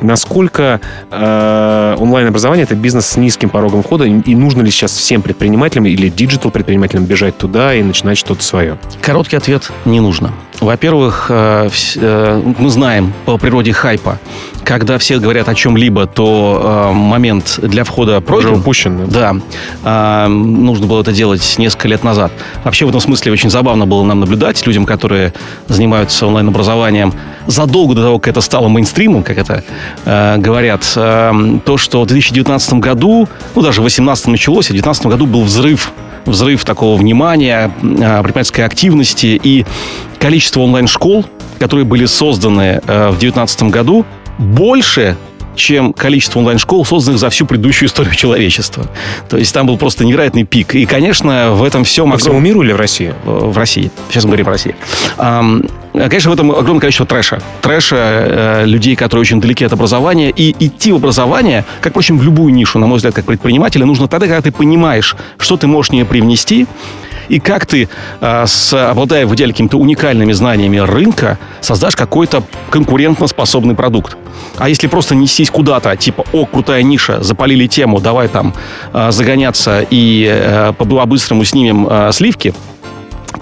Э, 0.00 0.04
насколько 0.04 0.80
э, 1.10 1.96
онлайн-образование 1.98 2.64
это 2.64 2.74
бизнес 2.74 3.06
с 3.06 3.16
низким 3.16 3.50
порогом 3.50 3.82
входа, 3.82 4.04
и, 4.04 4.20
и 4.20 4.34
нужно 4.34 4.62
ли 4.62 4.70
сейчас 4.70 4.92
всем 4.92 5.22
предпринимателям 5.22 5.86
или 5.86 6.08
диджитал-предпринимателям 6.08 7.04
бежать 7.04 7.38
туда 7.38 7.74
и 7.74 7.82
начинать 7.82 8.18
что-то 8.18 8.42
свое? 8.42 8.78
Короткий 9.00 9.36
ответ– 9.36 9.70
не 9.84 10.00
нужно. 10.00 10.32
Во-первых, 10.60 11.26
э, 11.28 11.68
э, 11.96 12.42
мы 12.58 12.70
знаем 12.70 13.12
по 13.24 13.36
природе 13.36 13.72
хайпа, 13.72 14.20
когда 14.64 14.98
все 14.98 15.18
говорят 15.18 15.48
о 15.48 15.54
чем-либо, 15.54 16.06
то 16.06 16.90
э, 16.92 16.92
момент 16.92 17.58
для 17.60 17.82
входа 17.82 18.20
пройден. 18.20 18.50
Уже 18.50 18.60
упущен. 18.60 19.08
Да. 19.08 19.34
А, 19.82 20.28
нужно 20.28 20.86
было 20.86 21.00
это 21.00 21.12
делать 21.12 21.56
несколько 21.58 21.88
лет 21.88 22.04
назад. 22.04 22.30
Вообще 22.62 22.84
в 22.84 22.90
этом 22.90 23.00
смысле 23.00 23.32
очень 23.32 23.50
забавно 23.50 23.86
было 23.86 24.04
нам 24.04 24.20
наблюдать 24.20 24.64
людям, 24.64 24.86
которые 24.86 25.32
занимаются 25.66 26.28
онлайн-образованием 26.28 27.12
задолго 27.46 27.94
до 27.94 28.02
того, 28.02 28.18
как 28.18 28.28
это 28.28 28.40
стало 28.40 28.68
мейнстримом, 28.68 29.22
как 29.22 29.38
это 29.38 29.64
э, 30.04 30.38
говорят, 30.38 30.90
э, 30.96 31.32
то, 31.64 31.76
что 31.76 32.02
в 32.02 32.06
2019 32.06 32.74
году, 32.74 33.28
ну 33.54 33.62
даже 33.62 33.80
в 33.80 33.84
2018 33.84 34.28
началось, 34.28 34.66
а 34.66 34.72
в 34.72 34.74
2019 34.74 35.06
году 35.06 35.26
был 35.26 35.42
взрыв 35.42 35.92
взрыв 36.24 36.64
такого 36.64 36.96
внимания, 36.96 37.70
предпринимательской 37.80 38.62
активности 38.62 39.40
и 39.42 39.66
количество 40.18 40.60
онлайн-школ, 40.60 41.24
которые 41.58 41.84
были 41.84 42.06
созданы 42.06 42.80
э, 42.86 43.08
в 43.08 43.18
2019 43.18 43.62
году, 43.64 44.06
больше, 44.38 45.16
чем 45.54 45.92
количество 45.92 46.38
онлайн-школ, 46.38 46.84
созданных 46.84 47.20
за 47.20 47.30
всю 47.30 47.46
предыдущую 47.46 47.88
историю 47.88 48.14
человечества. 48.14 48.86
То 49.28 49.36
есть 49.36 49.52
там 49.52 49.66
был 49.66 49.76
просто 49.76 50.04
невероятный 50.04 50.44
пик. 50.44 50.74
И, 50.74 50.86
конечно, 50.86 51.52
в 51.52 51.62
этом 51.62 51.84
всем... 51.84 52.10
По 52.10 52.18
всему 52.18 52.40
миру 52.40 52.62
или 52.62 52.72
в 52.72 52.76
России? 52.76 53.14
В 53.24 53.56
России. 53.56 53.90
Сейчас 54.08 54.24
мы 54.24 54.30
говорим 54.30 54.48
о 54.48 54.50
России. 54.50 54.74
Конечно, 55.92 56.30
в 56.30 56.34
этом 56.34 56.50
огромное 56.50 56.80
количество 56.80 57.06
трэша. 57.06 57.40
Трэша 57.60 57.96
э, 57.96 58.66
людей, 58.66 58.96
которые 58.96 59.22
очень 59.22 59.40
далеки 59.40 59.64
от 59.64 59.72
образования. 59.72 60.30
И 60.30 60.54
идти 60.58 60.90
в 60.90 60.96
образование, 60.96 61.64
как, 61.80 61.92
впрочем, 61.92 62.18
в 62.18 62.22
любую 62.22 62.54
нишу, 62.54 62.78
на 62.78 62.86
мой 62.86 62.96
взгляд, 62.96 63.14
как 63.14 63.26
предпринимателя, 63.26 63.84
нужно 63.84 64.08
тогда, 64.08 64.26
когда 64.26 64.40
ты 64.40 64.52
понимаешь, 64.52 65.16
что 65.38 65.56
ты 65.56 65.66
можешь 65.66 65.92
не 65.92 66.04
привнести, 66.04 66.66
и 67.28 67.40
как 67.40 67.66
ты, 67.66 67.88
а, 68.20 68.46
с, 68.46 68.72
обладая 68.72 69.26
в 69.26 69.34
идеале 69.34 69.52
какими-то 69.52 69.78
уникальными 69.78 70.32
знаниями 70.32 70.78
рынка, 70.78 71.38
создашь 71.60 71.94
какой-то 71.94 72.42
конкурентно-способный 72.70 73.74
продукт. 73.74 74.16
А 74.58 74.68
если 74.68 74.86
просто 74.86 75.14
нестись 75.14 75.50
куда-то, 75.50 75.96
типа, 75.96 76.24
о, 76.32 76.46
крутая 76.46 76.82
ниша, 76.82 77.22
запалили 77.22 77.66
тему, 77.66 78.00
давай 78.00 78.28
там 78.28 78.54
а, 78.92 79.10
загоняться 79.12 79.84
и 79.88 80.26
э, 80.30 80.72
по-быстрому 80.76 81.44
снимем 81.44 81.86
а, 81.88 82.12
сливки– 82.12 82.54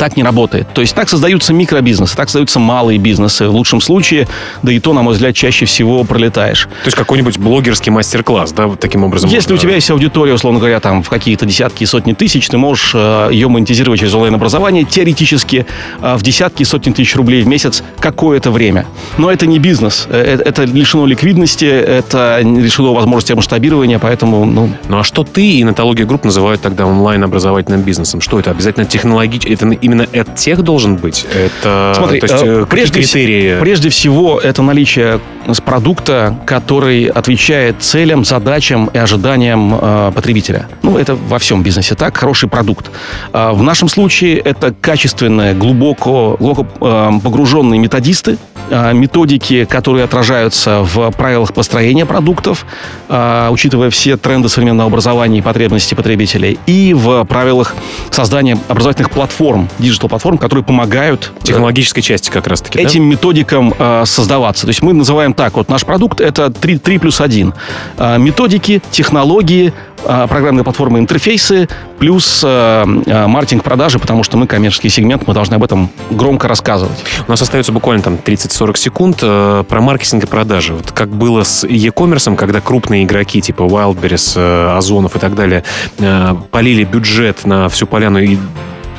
так 0.01 0.17
не 0.17 0.23
работает. 0.23 0.67
То 0.73 0.81
есть 0.81 0.95
так 0.95 1.11
создаются 1.11 1.53
микробизнесы, 1.53 2.17
так 2.17 2.31
создаются 2.31 2.59
малые 2.59 2.99
бизнесы. 2.99 3.47
В 3.49 3.55
лучшем 3.55 3.83
случае, 3.83 4.27
да 4.63 4.73
и 4.73 4.81
то, 4.81 4.95
на 4.95 5.03
мой 5.03 5.13
взгляд, 5.13 5.35
чаще 5.35 5.67
всего 5.67 6.05
пролетаешь. 6.05 6.65
То 6.65 6.87
есть 6.87 6.97
какой-нибудь 6.97 7.37
блогерский 7.37 7.93
мастер-класс, 7.93 8.53
да, 8.53 8.67
вот 8.67 8.81
таким 8.81 9.05
образом? 9.05 9.29
Если 9.29 9.53
можно... 9.53 9.55
у 9.57 9.59
тебя 9.59 9.75
есть 9.75 9.91
аудитория, 9.91 10.33
условно 10.33 10.59
говоря, 10.59 10.81
там 10.81 11.03
в 11.03 11.11
какие-то 11.11 11.45
десятки 11.45 11.83
и 11.83 11.87
сотни 11.87 12.15
тысяч, 12.15 12.49
ты 12.49 12.57
можешь 12.57 12.93
э, 12.95 13.29
ее 13.31 13.49
монетизировать 13.49 14.01
через 14.01 14.15
онлайн-образование 14.15 14.85
теоретически 14.85 15.67
э, 16.01 16.17
в 16.17 16.23
десятки 16.23 16.63
и 16.63 16.65
сотни 16.65 16.93
тысяч 16.93 17.15
рублей 17.15 17.43
в 17.43 17.47
месяц 17.47 17.83
какое-то 17.99 18.51
время. 18.51 18.87
Но 19.19 19.31
это 19.31 19.47
не 19.47 19.59
бизнес. 19.59 20.07
Э, 20.09 20.41
это 20.43 20.65
лишено 20.65 21.05
ликвидности, 21.05 21.67
это 21.67 22.41
лишено 22.43 22.95
возможности 22.95 23.35
масштабирования, 23.35 23.99
поэтому... 23.99 24.47
Ну... 24.47 24.73
ну 24.89 24.99
а 25.01 25.05
что 25.05 25.25
ты 25.25 25.47
и 25.47 25.63
Нетология 25.63 26.07
Групп 26.07 26.25
называют 26.25 26.63
тогда 26.63 26.87
онлайн-образовательным 26.87 27.83
бизнесом? 27.83 28.23
Что 28.23 28.41
это? 28.41 28.51
Обязательно 28.51 28.87
технологически? 28.87 29.53
Это 29.53 29.67
именно 29.91 30.05
EdTech 30.05 30.63
должен 30.63 30.97
быть? 30.97 31.27
Это, 31.35 31.93
Смотри, 31.97 32.21
то 32.21 32.27
есть, 32.27 32.45
э, 32.45 32.67
прежде, 32.69 33.01
критерии? 33.01 33.61
Прежде 33.61 33.89
всего, 33.89 34.39
это 34.39 34.63
наличие 34.63 35.21
продукта, 35.65 36.37
который 36.47 37.07
отвечает 37.07 37.77
целям, 37.81 38.25
задачам 38.25 38.87
и 38.93 38.99
ожиданиям 38.99 39.75
э, 39.81 40.13
потребителя. 40.15 40.69
Ну, 40.83 40.97
это 40.97 41.17
во 41.17 41.39
всем 41.39 41.63
бизнесе 41.63 41.95
так, 41.95 42.17
хороший 42.17 42.49
продукт. 42.49 42.91
Э, 43.33 43.51
в 43.53 43.63
нашем 43.63 43.89
случае 43.89 44.39
это 44.39 44.73
качественные, 44.81 45.55
глубоко, 45.55 46.37
глубоко 46.39 46.67
э, 46.81 47.11
погруженные 47.23 47.81
методисты, 47.81 48.39
э, 48.69 48.93
методики, 48.93 49.65
которые 49.65 50.05
отражаются 50.05 50.83
в 50.83 51.11
правилах 51.13 51.53
построения 51.53 52.07
продуктов, 52.07 52.65
э, 53.09 53.49
учитывая 53.51 53.91
все 53.91 54.17
тренды 54.17 54.49
современного 54.49 54.89
образования 54.89 55.39
и 55.39 55.43
потребности 55.43 55.95
потребителей, 55.95 56.59
и 56.67 56.95
в 56.95 57.25
правилах 57.25 57.75
создания 58.11 58.59
образовательных 58.69 59.11
платформ, 59.11 59.69
digital-платформ, 59.81 60.39
которые 60.39 60.65
помогают... 60.65 61.33
Э, 61.41 61.45
Технологической 61.45 62.03
части 62.03 62.31
как 62.31 62.47
раз-таки, 62.47 62.79
Этим 62.79 63.03
да? 63.03 63.07
методикам 63.17 63.75
э, 63.79 64.05
создаваться. 64.07 64.63
То 64.67 64.71
есть 64.71 64.83
мы 64.83 64.93
называем 64.93 65.35
так, 65.35 65.55
вот 65.57 65.69
наш 65.69 65.85
продукт 65.85 66.21
это 66.21 66.51
3, 66.51 66.79
3 66.79 66.99
плюс 66.99 67.21
1. 67.21 67.53
Э, 67.99 68.19
методики, 68.19 68.83
технологии, 68.91 69.73
э, 70.05 70.27
программные 70.29 70.65
платформы, 70.65 70.99
интерфейсы, 70.99 71.69
плюс 71.99 72.43
э, 72.45 72.85
э, 73.07 73.27
маркетинг 73.27 73.63
продажи, 73.63 73.99
потому 73.99 74.23
что 74.23 74.37
мы 74.37 74.47
коммерческий 74.47 74.89
сегмент, 74.89 75.27
мы 75.27 75.35
должны 75.35 75.55
об 75.55 75.65
этом 75.65 75.91
громко 76.11 76.49
рассказывать. 76.49 76.99
У 77.27 77.31
нас 77.31 77.43
остается 77.43 77.73
буквально 77.73 78.03
там 78.03 78.15
30-40 78.15 78.77
секунд 78.77 79.19
э, 79.23 79.65
про 79.69 79.81
маркетинг 79.81 80.25
и 80.25 80.27
продажи. 80.27 80.75
Вот 80.75 80.93
как 80.93 81.11
было 81.11 81.43
с 81.45 81.67
e-commerce, 81.67 82.35
когда 82.37 82.61
крупные 82.61 83.05
игроки 83.05 83.41
типа 83.41 83.63
Wildberries, 83.63 84.35
э, 84.37 84.77
Озонов 84.77 85.17
и 85.17 85.19
так 85.19 85.35
далее 85.35 85.65
э, 85.99 86.35
полили 86.51 86.85
бюджет 86.85 87.45
на 87.45 87.69
всю 87.69 87.87
поляну 87.87 88.19
и 88.19 88.39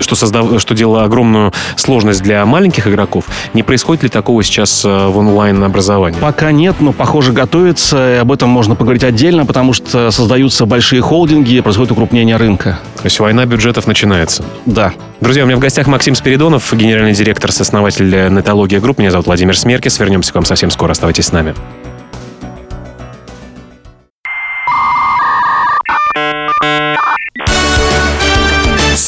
что, 0.02 0.16
создав... 0.16 0.60
что 0.60 0.74
делало 0.76 1.04
огромную 1.04 1.54
сложность 1.76 2.22
для 2.22 2.46
маленьких 2.46 2.88
игроков. 2.88 3.26
Не 3.54 3.64
происходит 3.64 4.04
ли 4.04 4.10
такого 4.10 4.44
сейчас 4.44 4.84
э, 4.86 5.08
в 5.08 5.18
онлайн-образовании? 5.18 6.20
Пока 6.20 6.52
нет, 6.52 6.76
но, 6.80 6.92
похоже, 6.94 7.32
готовится. 7.32 8.16
И 8.16 8.18
об 8.18 8.32
этом 8.32 8.50
можно 8.50 8.76
поговорить 8.76 9.04
отдельно, 9.04 9.46
потому 9.46 9.74
что 9.74 10.12
создаются 10.12 10.66
большие 10.66 11.02
холдинги, 11.02 11.60
происходит 11.62 11.92
укрупнение 11.92 12.36
рынка. 12.36 12.80
То 12.98 13.06
есть 13.06 13.20
война 13.20 13.46
бюджетов 13.46 13.88
начинается? 13.88 14.44
Да. 14.66 14.94
Друзья, 15.20 15.44
у 15.44 15.46
меня 15.46 15.58
в 15.58 15.60
гостях 15.60 15.88
Максим 15.88 16.16
Спиридонов, 16.16 16.74
генеральный 16.74 17.14
директор, 17.14 17.52
сооснователь 17.52 18.10
Нетология 18.10 18.80
Групп. 18.80 18.98
Меня 18.98 19.12
зовут 19.12 19.28
Владимир 19.28 19.58
Смеркис. 19.58 20.00
Вернемся 20.00 20.32
к 20.32 20.36
вам 20.36 20.46
совсем 20.46 20.72
скоро. 20.72 20.92
Оставайтесь 20.92 21.28
с 21.28 21.32
нами. 21.32 21.54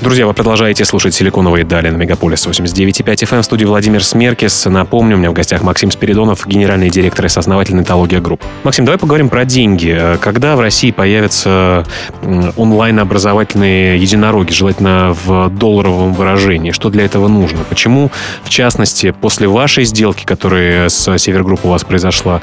Друзья, 0.00 0.26
вы 0.26 0.32
продолжаете 0.32 0.86
слушать 0.86 1.12
«Силиконовые 1.12 1.62
дали» 1.62 1.90
на 1.90 1.98
Мегаполис 1.98 2.46
89.5 2.46 3.04
FM 3.04 3.42
в 3.42 3.44
студии 3.44 3.66
Владимир 3.66 4.02
Смеркис. 4.02 4.64
Напомню, 4.64 5.16
у 5.16 5.18
меня 5.18 5.30
в 5.30 5.34
гостях 5.34 5.62
Максим 5.62 5.90
Спиридонов, 5.90 6.46
генеральный 6.46 6.88
директор 6.88 7.26
и 7.26 7.28
сооснователь 7.28 7.76
Нетология 7.76 8.18
Групп. 8.18 8.42
Максим, 8.62 8.86
давай 8.86 8.98
поговорим 8.98 9.28
про 9.28 9.44
деньги. 9.44 10.16
Когда 10.22 10.56
в 10.56 10.60
России 10.60 10.90
появятся 10.90 11.84
онлайн-образовательные 12.56 13.98
единороги, 13.98 14.52
желательно 14.52 15.14
в 15.22 15.50
долларовом 15.50 16.14
выражении? 16.14 16.70
Что 16.70 16.88
для 16.88 17.04
этого 17.04 17.28
нужно? 17.28 17.58
Почему, 17.68 18.10
в 18.42 18.48
частности, 18.48 19.10
после 19.10 19.48
вашей 19.48 19.84
сделки, 19.84 20.24
которая 20.24 20.88
с 20.88 21.18
Севергрупп 21.18 21.66
у 21.66 21.68
вас 21.68 21.84
произошла, 21.84 22.40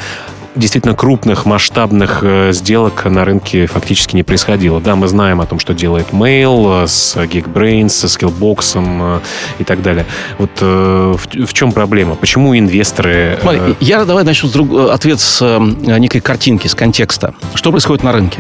действительно 0.58 0.96
крупных 0.96 1.46
масштабных 1.46 2.20
э, 2.22 2.52
сделок 2.52 3.06
на 3.06 3.26
рынке 3.26 3.68
фактически 3.68 4.16
не 4.16 4.24
происходило. 4.24 4.82
Да, 4.82 4.96
мы 4.96 5.08
знаем 5.08 5.42
о 5.42 5.46
том, 5.46 5.60
что 5.60 5.74
делает 5.74 6.08
Mail 6.12 6.84
э, 6.84 6.88
с 6.88 7.16
Geekbrains, 7.16 7.90
с 7.90 8.18
Skillbox 8.18 8.74
э, 8.76 9.20
и 9.60 9.64
так 9.64 9.82
далее. 9.82 10.06
Вот 10.38 10.52
в, 10.60 11.54
чем 11.54 11.72
проблема? 11.72 12.16
Почему 12.16 12.58
инвесторы... 12.58 13.40
Я 13.80 14.06
давай 14.06 14.24
начну 14.24 14.50
с 14.50 14.52
друг... 14.52 14.92
ответ 14.92 15.20
с 15.20 15.60
некой 15.60 16.22
картинки, 16.22 16.68
с 16.68 16.76
контекста. 16.76 17.34
Что 17.54 17.72
происходит 17.72 18.04
на 18.04 18.12
рынке? 18.12 18.40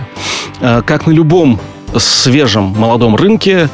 Как 0.59 1.05
на 1.07 1.11
любом 1.11 1.59
свежем 1.95 2.63
молодом 2.77 3.15
рынке 3.15 3.69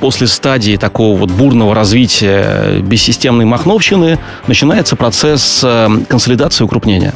после 0.00 0.26
стадии 0.26 0.76
такого 0.76 1.16
вот 1.18 1.30
бурного 1.30 1.74
развития 1.74 2.80
бессистемной 2.80 3.44
махновщины 3.44 4.18
начинается 4.46 4.96
процесс 4.96 5.64
консолидации 6.08 6.62
и 6.62 6.64
укрупнения. 6.64 7.14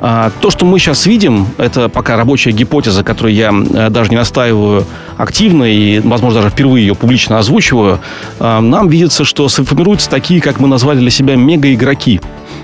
А, 0.00 0.30
то, 0.40 0.50
что 0.50 0.64
мы 0.64 0.78
сейчас 0.78 1.06
видим, 1.06 1.48
это 1.58 1.88
пока 1.88 2.16
рабочая 2.16 2.50
гипотеза, 2.50 3.02
которую 3.02 3.34
я 3.34 3.52
даже 3.90 4.10
не 4.10 4.16
настаиваю 4.16 4.84
активно 5.16 5.64
и, 5.64 6.00
возможно, 6.00 6.40
даже 6.42 6.50
впервые 6.52 6.86
ее 6.86 6.94
публично 6.94 7.38
озвучиваю. 7.38 8.00
А, 8.38 8.60
нам 8.60 8.88
видится, 8.88 9.24
что 9.24 9.48
сформируются 9.48 10.10
такие, 10.10 10.40
как 10.40 10.60
мы 10.60 10.68
назвали 10.68 10.98
для 10.98 11.10
себя, 11.10 11.36
мегаигроки 11.36 12.20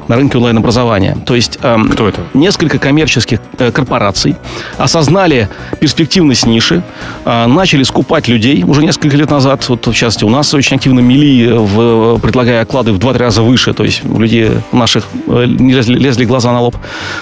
на 0.08 0.16
рынке 0.16 0.38
онлайн-образования. 0.38 1.16
То 1.26 1.34
есть 1.34 1.58
эм, 1.62 1.88
Кто 1.88 2.08
это? 2.08 2.20
несколько 2.34 2.78
коммерческих 2.78 3.40
э, 3.58 3.70
корпораций 3.70 4.36
осознали 4.78 5.48
перспективность 5.80 6.46
ниши, 6.46 6.82
э, 7.24 7.46
начали 7.46 7.82
скупать 7.82 8.28
людей 8.28 8.64
уже 8.64 8.82
несколько 8.82 9.16
лет 9.16 9.30
назад. 9.30 9.68
Вот, 9.68 9.86
в 9.86 9.94
частности, 9.94 10.24
у 10.24 10.30
нас 10.30 10.52
очень 10.54 10.76
активно 10.76 11.00
мели, 11.00 11.48
э, 11.48 11.58
в, 11.58 12.18
предлагая 12.20 12.62
оклады 12.62 12.92
в 12.92 12.98
2-3 12.98 13.18
раза 13.18 13.42
выше. 13.42 13.72
То 13.72 13.84
есть 13.84 14.04
у 14.04 14.18
людей 14.18 14.50
наших 14.72 15.04
э, 15.26 15.46
не 15.46 15.72
лезли, 15.74 15.98
лезли 15.98 16.24
глаза 16.24 16.52
на 16.52 16.60
лоб. 16.60 16.76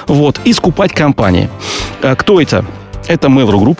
Вот. 0.07 0.41
И 0.45 0.53
скупать 0.53 0.93
компании. 0.93 1.49
Э, 2.03 2.15
кто 2.17 2.41
это? 2.41 2.65
Это 3.09 3.29
Mail.ru 3.29 3.59
Group, 3.65 3.79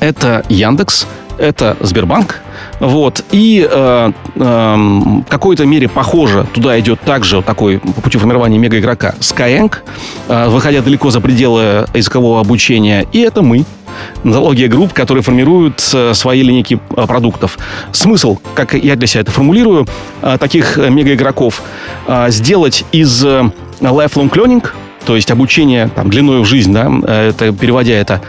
это 0.00 0.44
Яндекс, 0.48 1.06
это 1.38 1.76
Сбербанк. 1.80 2.40
Вот. 2.80 3.24
И 3.30 3.66
э, 3.68 4.12
э, 4.34 4.40
в 4.40 5.24
какой-то 5.28 5.66
мере 5.66 5.88
похоже, 5.88 6.46
туда 6.52 6.78
идет 6.80 7.00
также 7.00 7.36
вот 7.36 7.44
такой 7.44 7.78
по 7.78 8.00
пути 8.00 8.18
формирования 8.18 8.58
мегаигрока 8.58 9.14
Skyeng, 9.20 9.72
э, 10.28 10.48
выходя 10.48 10.82
далеко 10.82 11.10
за 11.10 11.20
пределы 11.20 11.86
языкового 11.94 12.40
обучения. 12.40 13.06
И 13.12 13.20
это 13.20 13.42
мы, 13.42 13.64
Налогия 14.24 14.68
групп, 14.68 14.92
которые 14.92 15.22
формируют 15.22 15.82
э, 15.92 16.14
свои 16.14 16.42
линейки 16.42 16.80
э, 16.96 17.06
продуктов. 17.06 17.58
Смысл, 17.92 18.38
как 18.54 18.74
я 18.74 18.96
для 18.96 19.06
себя 19.06 19.22
это 19.22 19.32
формулирую, 19.32 19.86
э, 20.22 20.38
таких 20.38 20.76
мегаигроков 20.76 21.62
сделать 22.28 22.84
из 22.92 23.24
lifelong 23.24 24.30
learning, 24.30 24.66
то 25.04 25.16
есть 25.16 25.30
обучение 25.30 25.90
там, 25.94 26.10
длиною 26.10 26.42
в 26.42 26.46
жизнь, 26.46 26.72
да, 26.72 26.90
это, 27.06 27.52
переводя 27.52 27.94
это, 27.94 28.22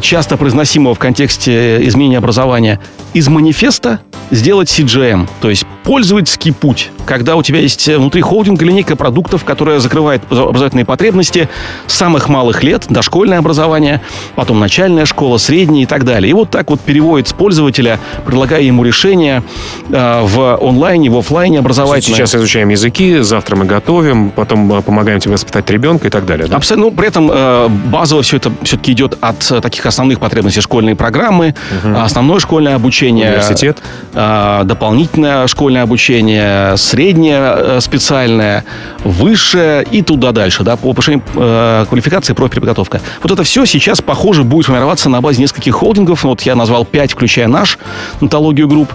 часто 0.00 0.36
произносимого 0.36 0.94
в 0.94 0.98
контексте 0.98 1.86
изменения 1.86 2.18
образования, 2.18 2.80
из 3.12 3.28
манифеста 3.28 4.00
сделать 4.30 4.68
CGM, 4.68 5.28
то 5.40 5.50
есть 5.50 5.66
пользовательский 5.84 6.52
путь, 6.52 6.90
когда 7.04 7.36
у 7.36 7.42
тебя 7.42 7.60
есть 7.60 7.86
внутри 7.86 8.22
холдинга 8.22 8.64
линейка 8.64 8.96
продуктов, 8.96 9.44
которая 9.44 9.78
закрывает 9.78 10.22
образовательные 10.30 10.86
потребности 10.86 11.48
с 11.86 11.94
самых 11.94 12.28
малых 12.28 12.64
лет, 12.64 12.86
дошкольное 12.88 13.38
образование, 13.38 14.00
потом 14.34 14.58
начальная 14.58 15.04
школа, 15.04 15.36
средняя 15.36 15.84
и 15.84 15.86
так 15.86 16.04
далее. 16.04 16.30
И 16.30 16.32
вот 16.32 16.50
так 16.50 16.70
вот 16.70 16.80
переводит 16.80 17.28
с 17.28 17.32
пользователя, 17.32 18.00
предлагая 18.24 18.62
ему 18.62 18.82
решение 18.82 19.42
э, 19.90 20.20
в 20.22 20.58
онлайне, 20.60 21.10
в 21.10 21.18
офлайне 21.18 21.58
образовательное. 21.58 22.16
Сейчас 22.16 22.34
изучаем 22.34 22.70
языки, 22.70 23.18
завтра 23.18 23.56
мы 23.56 23.66
готовим, 23.66 24.30
потом 24.30 24.72
э, 24.72 24.82
помогаем 24.82 25.20
тебе 25.20 25.34
воспитать 25.34 25.68
ребенка 25.70 26.03
и 26.08 26.10
так 26.10 26.26
далее. 26.26 26.46
Да? 26.46 26.56
Абсолютно. 26.56 26.90
Ну, 26.90 26.96
при 26.96 27.08
этом 27.08 27.30
э, 27.32 27.68
базово 27.68 28.22
все 28.22 28.36
это 28.36 28.52
все-таки 28.62 28.92
идет 28.92 29.16
от 29.20 29.50
э, 29.50 29.60
таких 29.60 29.86
основных 29.86 30.20
потребностей 30.20 30.60
школьной 30.60 30.94
программы, 30.94 31.54
угу. 31.84 31.96
основное 31.98 32.38
школьное 32.40 32.74
обучение. 32.74 33.28
Университет. 33.30 33.78
Э, 34.12 34.62
дополнительное 34.64 35.46
школьное 35.46 35.82
обучение, 35.82 36.76
среднее 36.76 37.38
э, 37.40 37.78
специальное, 37.80 38.64
высшее 39.04 39.84
и 39.90 40.02
туда 40.02 40.32
дальше, 40.32 40.62
да, 40.62 40.76
по 40.76 40.92
повышению 40.92 41.22
э, 41.34 41.86
квалификации, 41.88 42.32
профпереподготовка. 42.32 43.00
Вот 43.22 43.32
это 43.32 43.42
все 43.42 43.64
сейчас, 43.66 44.00
похоже, 44.00 44.44
будет 44.44 44.66
формироваться 44.66 45.08
на 45.08 45.20
базе 45.20 45.42
нескольких 45.42 45.74
холдингов. 45.74 46.24
Вот 46.24 46.42
я 46.42 46.54
назвал 46.54 46.84
пять, 46.84 47.12
включая 47.12 47.48
наш, 47.48 47.78
нотологию 48.20 48.68
групп. 48.68 48.92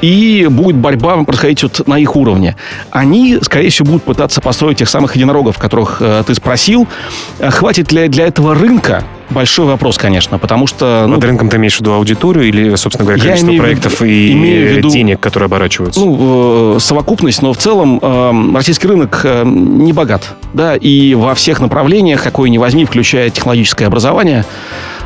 И 0.00 0.46
будет 0.50 0.76
борьба 0.76 1.22
происходить 1.24 1.62
вот 1.62 1.86
на 1.86 1.98
их 1.98 2.16
уровне. 2.16 2.56
Они, 2.90 3.38
скорее 3.42 3.70
всего, 3.70 3.86
будут 3.86 4.02
пытаться 4.02 4.40
построить 4.40 4.78
тех 4.78 4.88
самых 4.88 5.14
единорогов, 5.16 5.58
которых 5.58 5.98
э, 6.00 6.24
ты 6.26 6.34
спросил. 6.52 6.86
Э, 7.38 7.50
хватит 7.50 7.92
ли 7.92 8.08
для 8.08 8.26
этого 8.26 8.54
рынка? 8.54 9.04
Большой 9.30 9.64
вопрос, 9.66 9.96
конечно, 9.96 10.38
потому 10.38 10.66
что... 10.66 11.06
Ну, 11.08 11.14
Под 11.14 11.24
рынком 11.24 11.48
ты 11.48 11.56
имеешь 11.56 11.76
в 11.76 11.80
виду 11.80 11.94
аудиторию 11.94 12.46
или, 12.46 12.74
собственно 12.74 13.06
говоря, 13.06 13.22
количество 13.22 13.52
проектов 13.54 14.00
виду, 14.02 14.44
и 14.44 14.74
виду, 14.76 14.90
денег, 14.90 15.20
которые 15.20 15.46
оборачиваются? 15.46 16.00
Ну, 16.00 16.76
э, 16.76 16.80
совокупность, 16.80 17.40
но 17.40 17.54
в 17.54 17.56
целом 17.56 17.98
э, 18.02 18.54
российский 18.54 18.88
рынок 18.88 19.22
э, 19.24 19.44
не 19.46 19.94
богат. 19.94 20.34
Да, 20.52 20.76
и 20.76 21.14
во 21.14 21.34
всех 21.34 21.60
направлениях, 21.60 22.22
какое 22.22 22.50
ни 22.50 22.58
возьми, 22.58 22.84
включая 22.84 23.30
технологическое 23.30 23.88
образование, 23.88 24.44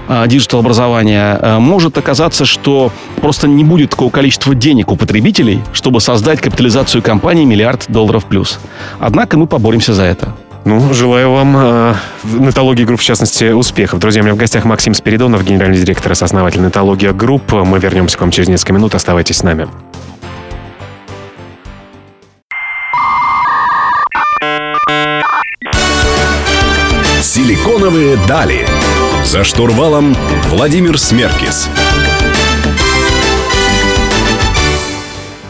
э, 0.09 0.25
диджитал-образования, 0.27 1.39
э, 1.41 1.59
может 1.61 1.97
оказаться, 1.97 2.45
что 2.45 2.91
просто 3.21 3.47
не 3.47 3.63
будет 3.63 3.91
такого 3.91 4.11
количества 4.11 4.57
денег 4.57 4.91
у 4.91 4.97
потребителей, 4.97 5.61
чтобы 5.73 6.01
создать 6.01 6.41
капитализацию 6.41 7.01
компании 7.01 7.45
миллиард 7.45 7.85
долларов 7.87 8.25
плюс. 8.25 8.59
Однако 8.99 9.39
мы 9.39 9.47
поборемся 9.47 9.95
за 9.95 10.03
это. 10.03 10.35
Ну, 10.67 10.93
желаю 10.93 11.31
вам 11.31 11.57
э, 11.57 11.95
нетологии 12.25 12.83
групп, 12.83 12.99
в 12.99 13.05
частности, 13.05 13.53
успехов. 13.53 14.01
Друзья, 14.01 14.23
у 14.23 14.25
меня 14.25 14.35
в 14.35 14.37
гостях 14.37 14.65
Максим 14.65 14.95
Спиридонов, 14.95 15.45
генеральный 15.45 15.79
директор 15.79 16.11
и 16.11 16.13
основатель 16.13 16.61
нетология 16.61 17.13
групп. 17.13 17.53
Мы 17.53 17.79
вернемся 17.79 18.19
к 18.19 18.21
вам 18.21 18.33
через 18.33 18.49
несколько 18.49 18.73
минут. 18.73 18.97
Оставайтесь 18.97 19.37
с 19.37 19.43
нами. 19.45 19.69
Силиконовые 27.23 28.19
дали. 28.27 28.67
За 29.25 29.45
штурвалом 29.45 30.17
Владимир 30.51 30.99
Смеркис. 30.99 31.69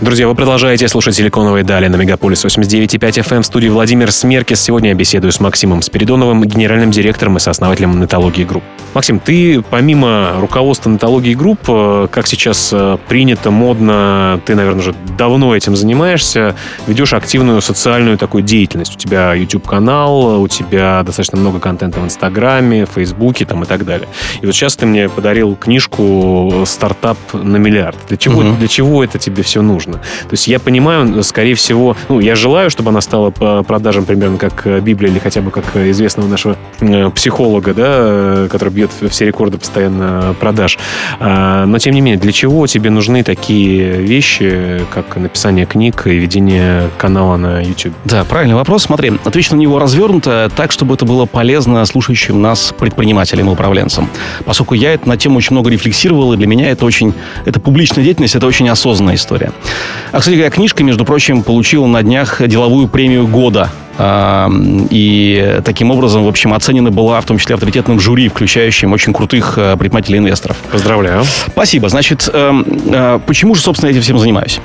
Друзья, 0.03 0.29
вы 0.29 0.35
продолжаете 0.35 0.89
слушать 0.89 1.15
«Силиконовые 1.15 1.65
дали» 1.65 1.89
на 1.89 1.97
Мегаполис 1.97 2.45
89.5 2.45 2.99
FM 2.99 3.41
в 3.41 3.47
студии 3.47 3.69
Владимир 3.69 4.13
Смеркис. 4.13 4.61
Сегодня 4.61 4.91
я 4.91 4.95
беседую 4.95 5.33
с 5.33 5.41
Максимом 5.41 5.81
Спиридоновым, 5.81 6.45
генеральным 6.45 6.91
директором 6.91 7.39
и 7.39 7.41
сооснователем 7.41 7.99
Нетологии 7.99 8.45
Групп. 8.45 8.63
Максим, 8.93 9.21
ты 9.21 9.63
помимо 9.63 10.35
руководства 10.39 10.91
Нетологии 10.91 11.35
Групп, 11.35 11.61
э, 11.69 12.09
как 12.11 12.27
сейчас 12.27 12.71
э, 12.75 12.99
принято, 13.09 13.51
модно, 13.51 14.39
ты, 14.45 14.55
наверное, 14.55 14.81
уже 14.81 14.95
давно 15.17 15.57
этим 15.57 15.77
занимаешься, 15.77 16.55
ведешь 16.87 17.15
активную 17.15 17.63
социальную 17.63 18.19
такую 18.19 18.43
деятельность. 18.43 18.97
У 18.97 18.99
тебя 18.99 19.33
YouTube-канал, 19.33 20.43
у 20.43 20.49
тебя 20.49 21.03
достаточно 21.05 21.39
много 21.39 21.59
контента 21.59 22.01
в 22.01 22.05
Инстаграме, 22.05 22.85
Фейсбуке 22.85 23.47
там 23.47 23.63
и 23.63 23.67
так 23.67 23.87
далее. 23.87 24.09
И 24.43 24.47
вот 24.47 24.55
сейчас 24.55 24.77
ты 24.77 24.85
мне 24.85 25.09
подарил 25.09 25.57
книжку 25.57 26.65
«Стартап 26.67 27.19
на 27.33 27.57
миллиард». 27.57 27.97
Для 28.09 28.19
чего, 28.19 28.41
угу. 28.41 28.57
для 28.59 28.69
чего 28.69 29.03
это 29.03 29.19
тебе 29.19 29.43
все 29.43 29.63
нужно? 29.63 29.86
Нужно. 29.87 30.03
То 30.03 30.33
есть 30.33 30.49
я 30.49 30.59
понимаю, 30.59 31.23
скорее 31.23 31.55
всего, 31.55 31.97
ну, 32.09 32.21
я 32.21 32.35
желаю, 32.35 32.71
чтобы 32.71 32.91
она 32.91 33.01
стала 33.01 33.31
по 33.31 33.63
продажам 33.63 34.05
примерно 34.05 34.39
как 34.39 34.67
э, 34.67 34.81
Библия 34.81 35.11
или 35.11 35.19
хотя 35.19 35.41
бы 35.41 35.51
как 35.51 35.65
известного 35.77 36.29
нашего 36.29 36.57
э, 36.81 37.11
психолога, 37.11 37.75
да, 37.75 37.85
э, 37.87 38.49
который 38.51 38.71
бьет 38.71 38.91
все 39.11 39.27
рекорды 39.27 39.59
постоянно 39.59 40.35
продаж. 40.41 40.79
А, 41.21 41.67
но, 41.67 41.79
тем 41.79 41.95
не 41.95 42.01
менее, 42.01 42.19
для 42.19 42.33
чего 42.33 42.67
тебе 42.67 42.91
нужны 42.91 43.23
такие 43.23 44.01
вещи, 44.03 44.81
как 44.93 45.17
написание 45.17 45.67
книг 45.67 46.07
и 46.07 46.11
ведение 46.11 46.91
канала 46.99 47.37
на 47.37 47.61
YouTube? 47.61 47.95
Да, 48.05 48.25
правильный 48.25 48.55
вопрос. 48.55 48.85
Смотри, 48.85 49.13
отвечу 49.25 49.55
на 49.55 49.61
него 49.61 49.79
развернуто 49.79 50.51
так, 50.55 50.73
чтобы 50.73 50.95
это 50.95 51.05
было 51.05 51.27
полезно 51.27 51.85
слушающим 51.85 52.41
нас 52.41 52.75
предпринимателям 52.79 53.49
и 53.49 53.53
управленцам. 53.53 54.09
Поскольку 54.45 54.75
я 54.75 54.99
на 55.05 55.17
тему 55.17 55.39
очень 55.39 55.53
много 55.53 55.71
рефлексировал, 55.71 56.33
и 56.33 56.37
для 56.37 56.47
меня 56.47 56.71
это 56.71 56.85
очень... 56.85 57.15
Это 57.45 57.61
публичная 57.61 58.05
деятельность, 58.05 58.35
это 58.35 58.47
очень 58.47 58.69
осознанная 58.69 59.15
история. 59.15 59.53
А, 60.13 60.19
кстати 60.19 60.35
говоря, 60.35 60.51
книжка, 60.51 60.85
между 60.85 61.05
прочим, 61.05 61.43
получила 61.43 61.87
на 61.87 62.03
днях 62.03 62.47
деловую 62.47 62.89
премию 62.89 63.27
года 63.27 63.71
и 63.99 65.61
таким 65.65 65.91
образом, 65.91 66.25
в 66.25 66.29
общем, 66.29 66.53
оценена 66.53 66.91
была 66.91 67.21
в 67.21 67.25
том 67.25 67.39
числе 67.39 67.55
авторитетным 67.55 67.99
жюри, 67.99 68.29
включающим 68.29 68.93
очень 68.93 69.13
крутых 69.13 69.55
э, 69.57 69.77
предпринимателей 69.77 70.19
инвесторов. 70.19 70.57
Поздравляю. 70.71 71.25
Спасибо. 71.49 71.89
Значит, 71.89 72.29
эм, 72.33 72.65
э, 72.87 73.21
почему 73.27 73.55
же, 73.55 73.63
собственно, 73.63 73.91
этим 73.91 74.03
всем 74.03 74.19
занимаюсь? 74.19 74.61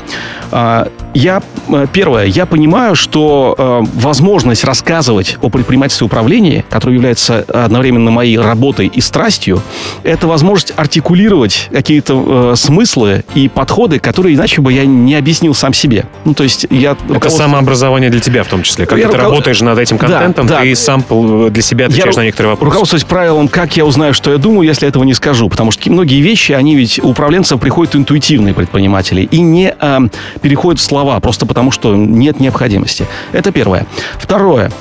А, 0.52 0.90
я, 1.14 1.42
э, 1.70 1.88
первое, 1.92 2.26
я 2.26 2.46
понимаю, 2.46 2.96
что 2.96 3.86
возможность 3.94 4.64
рассказывать 4.64 5.38
о 5.42 5.50
предпринимательстве 5.50 6.06
управлении, 6.06 6.66
которое 6.70 6.94
является 6.94 7.46
одновременно 7.48 8.12
моей 8.12 8.38
работой 8.38 8.88
и 8.88 9.02
страстью, 9.02 9.62
это 10.04 10.28
возможность 10.28 10.74
артикулировать 10.76 11.70
какие-то 11.72 12.56
смыслы 12.56 13.24
и 13.36 13.50
подходы, 13.50 14.00
которые 14.00 14.36
иначе 14.36 14.62
бы 14.62 14.74
я 14.74 14.86
не 14.86 15.16
объяснил 15.16 15.54
сам 15.54 15.74
себе. 15.74 16.06
Ну, 16.26 16.34
то 16.34 16.44
есть 16.44 16.66
я... 16.70 16.96
Это 17.10 17.30
самообразование 17.30 18.10
для 18.10 18.20
тебя 18.20 18.44
в 18.44 18.48
том 18.48 18.64
числе. 18.64 18.86
Как 18.86 18.98
я 18.98 19.06
это 19.06 19.21
работаешь 19.22 19.62
над 19.62 19.78
этим 19.78 19.98
контентом, 19.98 20.48
да, 20.48 20.58
да. 20.58 20.62
ты 20.62 20.76
сам 20.76 21.04
для 21.50 21.62
себя 21.62 21.86
отвечаешь 21.86 22.16
я 22.16 22.22
на 22.22 22.26
некоторые 22.26 22.52
вопросы. 22.52 22.70
Руководствуясь 22.72 23.04
правилом, 23.04 23.48
как 23.48 23.78
я 23.78 23.86
узнаю, 23.86 24.14
что 24.14 24.32
я 24.32 24.38
думаю, 24.38 24.68
если 24.68 24.88
этого 24.88 25.04
не 25.04 25.14
скажу. 25.14 25.50
Потому 25.50 25.72
что 25.72 25.92
многие 25.92 26.22
вещи, 26.22 26.52
они 26.52 26.76
ведь 26.76 27.00
у 27.04 27.12
управленцев 27.12 27.60
приходят 27.60 27.96
интуитивные 27.96 28.54
предприниматели 28.54 29.22
и 29.22 29.42
не 29.42 29.76
э, 29.80 30.00
переходят 30.42 30.80
в 30.80 30.84
слова, 30.84 31.20
просто 31.20 31.46
потому 31.46 31.72
что 31.72 31.96
нет 31.96 32.40
необходимости. 32.40 33.06
Это 33.32 33.52
первое. 33.52 33.86
Второе. 34.18 34.72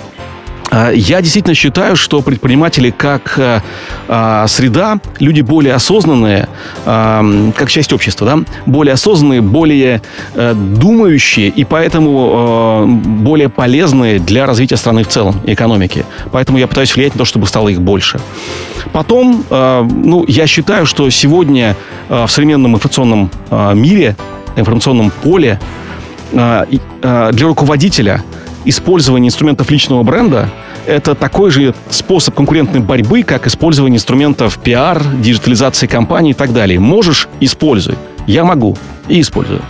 А, 0.71 0.91
я 0.93 1.21
действительно 1.21 1.55
считаю, 1.55 1.97
что 1.97 2.23
предприниматели 2.23 2.91
как 2.91 3.39
э, 3.39 3.61
а, 4.09 4.47
среда, 4.47 5.01
люди 5.19 5.41
более 5.41 5.75
осознанные, 5.75 6.49
э, 6.87 7.51
как 7.57 7.69
часть 7.71 7.93
общества, 7.93 8.27
да, 8.27 8.39
более 8.67 8.95
осознанные, 8.95 9.41
более 9.41 10.01
э, 10.35 10.55
думающие 10.55 11.49
и 11.49 11.65
поэтому 11.65 12.85
э, 12.85 12.87
более 13.23 13.49
полезные 13.49 14.21
для 14.21 14.47
развития 14.47 14.77
страны 14.77 15.03
в 15.03 15.09
целом, 15.09 15.41
экономики. 15.45 16.05
Поэтому 16.31 16.59
я 16.59 16.69
пытаюсь 16.69 16.95
влиять 16.95 17.15
на 17.15 17.19
то, 17.19 17.25
чтобы 17.25 17.47
стало 17.47 17.69
их 17.69 17.81
больше. 17.81 18.21
Потом, 18.93 19.45
э, 19.51 19.89
ну, 19.91 20.25
я 20.29 20.47
считаю, 20.47 20.87
что 20.87 21.11
сегодня 21.11 21.77
э, 22.09 22.27
в 22.27 22.31
современном 22.31 22.77
информационном 22.77 23.31
э, 23.51 23.75
мире, 23.75 24.17
информационном 24.55 25.11
поле 25.11 25.59
э, 26.33 26.65
э, 27.03 27.31
для 27.33 27.47
руководителя– 27.47 28.23
использование 28.65 29.29
инструментов 29.29 29.71
личного 29.71 30.03
бренда– 30.03 30.49
это 30.87 31.15
такой 31.15 31.51
же 31.51 31.75
способ 31.91 32.35
конкурентной 32.35 32.81
борьбы, 32.81 33.23
как 33.23 33.47
использование 33.47 33.97
инструментов 33.97 34.59
пиар, 34.59 35.03
диджитализации 35.21 35.87
компании 35.87 36.31
и 36.31 36.35
так 36.35 36.53
далее. 36.53 36.81
Можешь– 36.81 37.29
используй. 37.41 37.97
Я 38.27 38.45
могу 38.45 38.77
и 39.09 39.21
использую. 39.21 39.63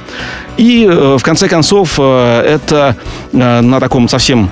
И, 0.57 0.87
э, 0.87 1.17
в 1.19 1.23
конце 1.23 1.49
концов, 1.49 1.95
э, 1.99 2.43
это 2.43 2.97
э, 3.33 3.61
на 3.61 3.81
таком 3.81 4.09
совсем 4.09 4.51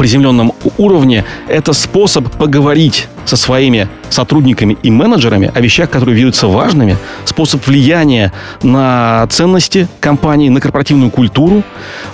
приземленном 0.00 0.52
уровне, 0.78 1.24
это 1.46 1.74
способ 1.74 2.30
поговорить 2.36 3.08
со 3.26 3.36
своими 3.36 3.88
сотрудниками 4.08 4.78
и 4.82 4.90
менеджерами 4.90 5.52
о 5.54 5.60
вещах, 5.60 5.90
которые 5.90 6.16
видятся 6.16 6.46
важными, 6.46 6.96
способ 7.24 7.66
влияния 7.66 8.32
на 8.62 9.26
ценности 9.28 9.88
компании, 10.00 10.48
на 10.48 10.60
корпоративную 10.60 11.10
культуру, 11.10 11.62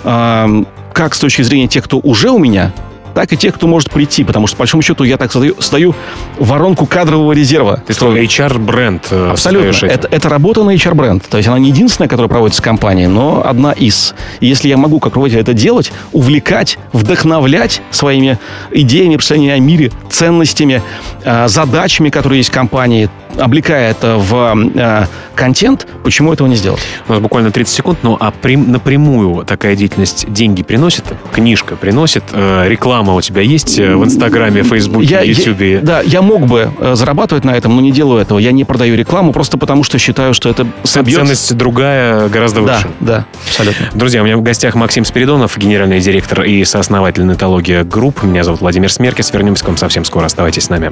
э, 0.03 0.63
как 0.97 1.13
с 1.13 1.19
точки 1.19 1.43
зрения 1.43 1.67
тех, 1.67 1.83
кто 1.83 1.99
уже 1.99 2.31
у 2.31 2.39
меня, 2.39 2.73
так 3.13 3.31
и 3.31 3.37
тех, 3.37 3.53
кто 3.53 3.67
может 3.67 3.91
прийти, 3.91 4.23
потому 4.23 4.47
что, 4.47 4.57
по 4.57 4.61
большому 4.61 4.81
счету, 4.81 5.03
я 5.03 5.17
так 5.17 5.31
создаю, 5.31 5.55
создаю 5.59 5.93
воронку 6.39 6.87
кадрового 6.87 7.33
резерва. 7.33 7.83
Ты 7.85 7.93
строю 7.93 8.23
HR-бренд. 8.23 9.07
э, 9.11 9.29
Абсолютно. 9.31 9.85
Это, 9.85 10.07
это 10.09 10.27
работа 10.29 10.63
на 10.63 10.73
HR-бренд. 10.73 11.23
То 11.27 11.37
есть 11.37 11.47
она 11.47 11.59
не 11.59 11.69
единственная, 11.69 12.07
которая 12.09 12.29
проводится 12.29 12.61
в 12.63 12.65
компании, 12.65 13.05
но 13.05 13.43
одна 13.45 13.73
из. 13.73 14.15
И 14.39 14.47
если 14.47 14.69
я 14.69 14.77
могу, 14.77 14.99
как 14.99 15.13
руководитель, 15.13 15.41
это 15.41 15.53
делать, 15.53 15.91
увлекать, 16.13 16.79
вдохновлять 16.93 17.81
своими 17.91 18.39
идеями, 18.71 19.15
представлениями 19.17 19.57
о 19.57 19.63
мире, 19.63 19.91
ценностями, 20.09 20.81
э, 21.23 21.47
задачами, 21.47 22.09
которые 22.09 22.39
есть 22.39 22.49
в 22.49 22.53
компании, 22.53 23.09
облекая 23.37 23.91
это 23.91 24.17
в 24.17 24.55
э, 24.75 25.05
контент, 25.35 25.87
почему 26.03 26.33
этого 26.33 26.47
не 26.47 26.55
сделать? 26.55 26.81
У 27.07 27.11
нас 27.13 27.21
буквально 27.21 27.51
30 27.51 27.73
секунд, 27.73 27.99
ну 28.03 28.17
а 28.19 28.31
прям, 28.31 28.71
напрямую 28.71 29.45
такая 29.45 29.75
деятельность 29.75 30.31
деньги 30.31 30.63
приносит, 30.63 31.05
книжка 31.31 31.75
приносит, 31.75 32.23
э, 32.33 32.65
реклама 32.67 33.13
у 33.13 33.21
тебя 33.21 33.41
есть 33.41 33.77
э, 33.79 33.95
в 33.95 34.03
Инстаграме, 34.03 34.63
Фейсбуке, 34.63 35.05
Я- 35.07 35.21
Ютубе? 35.21 35.73
я- 35.73 35.79
да, 35.81 36.01
я 36.01 36.21
мог 36.21 36.45
бы 36.47 36.71
э, 36.79 36.95
зарабатывать 36.95 37.43
на 37.45 37.51
этом, 37.51 37.75
но 37.75 37.81
не 37.81 37.91
делаю 37.91 38.21
этого. 38.21 38.39
Я 38.39 38.51
не 38.51 38.63
продаю 38.65 38.95
рекламу 38.95 39.31
просто 39.33 39.57
потому, 39.57 39.83
что 39.83 39.97
считаю, 39.99 40.33
что 40.33 40.49
это 40.49 40.67
собьет... 40.83 41.17
Ценность 41.19 41.55
другая, 41.55 42.27
гораздо 42.29 42.61
Да, 42.61 42.75
выше. 42.75 42.87
да, 42.99 43.25
абсолютно. 43.47 43.87
Друзья, 43.93 44.21
у 44.21 44.25
меня 44.25 44.37
в 44.37 44.41
гостях 44.41 44.75
Максим 44.75 45.05
Спиридонов, 45.05 45.57
генеральный 45.57 45.99
директор 45.99 46.43
и 46.43 46.63
сооснователь 46.65 47.25
Нетология 47.25 47.83
Групп. 47.83 48.23
Меня 48.23 48.43
зовут 48.43 48.61
Владимир 48.61 48.91
Смеркис. 48.91 49.31
Вернемся 49.31 49.63
к 49.63 49.67
вам 49.67 49.77
совсем 49.77 50.05
скоро. 50.05 50.25
Оставайтесь 50.25 50.63
с 50.65 50.69
нами. 50.69 50.91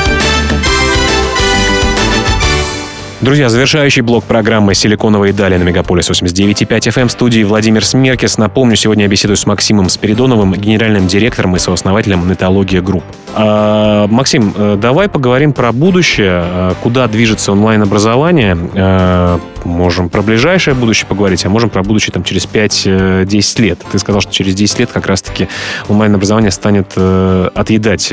Друзья, 3.21 3.49
завершающий 3.49 4.01
блок 4.01 4.23
программы 4.23 4.73
«Силиконовые 4.73 5.31
дали» 5.31 5.55
на 5.55 5.61
Мегаполис 5.61 6.09
89.5 6.09 6.65
FM 6.67 7.07
студии 7.07 7.43
Владимир 7.43 7.85
Смеркис. 7.85 8.39
Напомню, 8.39 8.75
сегодня 8.75 9.03
я 9.03 9.09
беседую 9.09 9.37
с 9.37 9.45
Максимом 9.45 9.89
Спиридоновым, 9.89 10.55
генеральным 10.55 11.05
директором 11.05 11.55
и 11.55 11.59
сооснователем 11.59 12.27
Нетология 12.27 12.81
Групп. 12.81 13.03
А, 13.35 14.07
Максим, 14.07 14.55
э, 14.57 14.75
давай 14.81 15.07
поговорим 15.07 15.53
про 15.53 15.71
будущее, 15.71 16.43
э, 16.43 16.73
куда 16.81 17.07
движется 17.07 17.51
онлайн-образование. 17.51 18.57
Э, 18.73 19.39
Можем 19.63 20.09
про 20.09 20.23
ближайшее 20.23 20.73
будущее 20.73 21.05
поговорить, 21.07 21.45
а 21.45 21.49
можем 21.49 21.69
про 21.69 21.83
будущее 21.83 22.11
там, 22.11 22.23
через 22.23 22.47
5-10 22.47 23.59
лет. 23.59 23.79
Ты 23.91 23.99
сказал, 23.99 24.19
что 24.19 24.33
через 24.33 24.55
10 24.55 24.79
лет 24.79 24.91
как 24.91 25.05
раз-таки 25.05 25.47
онлайн-образование 25.87 26.49
станет 26.49 26.97
отъедать 26.97 28.11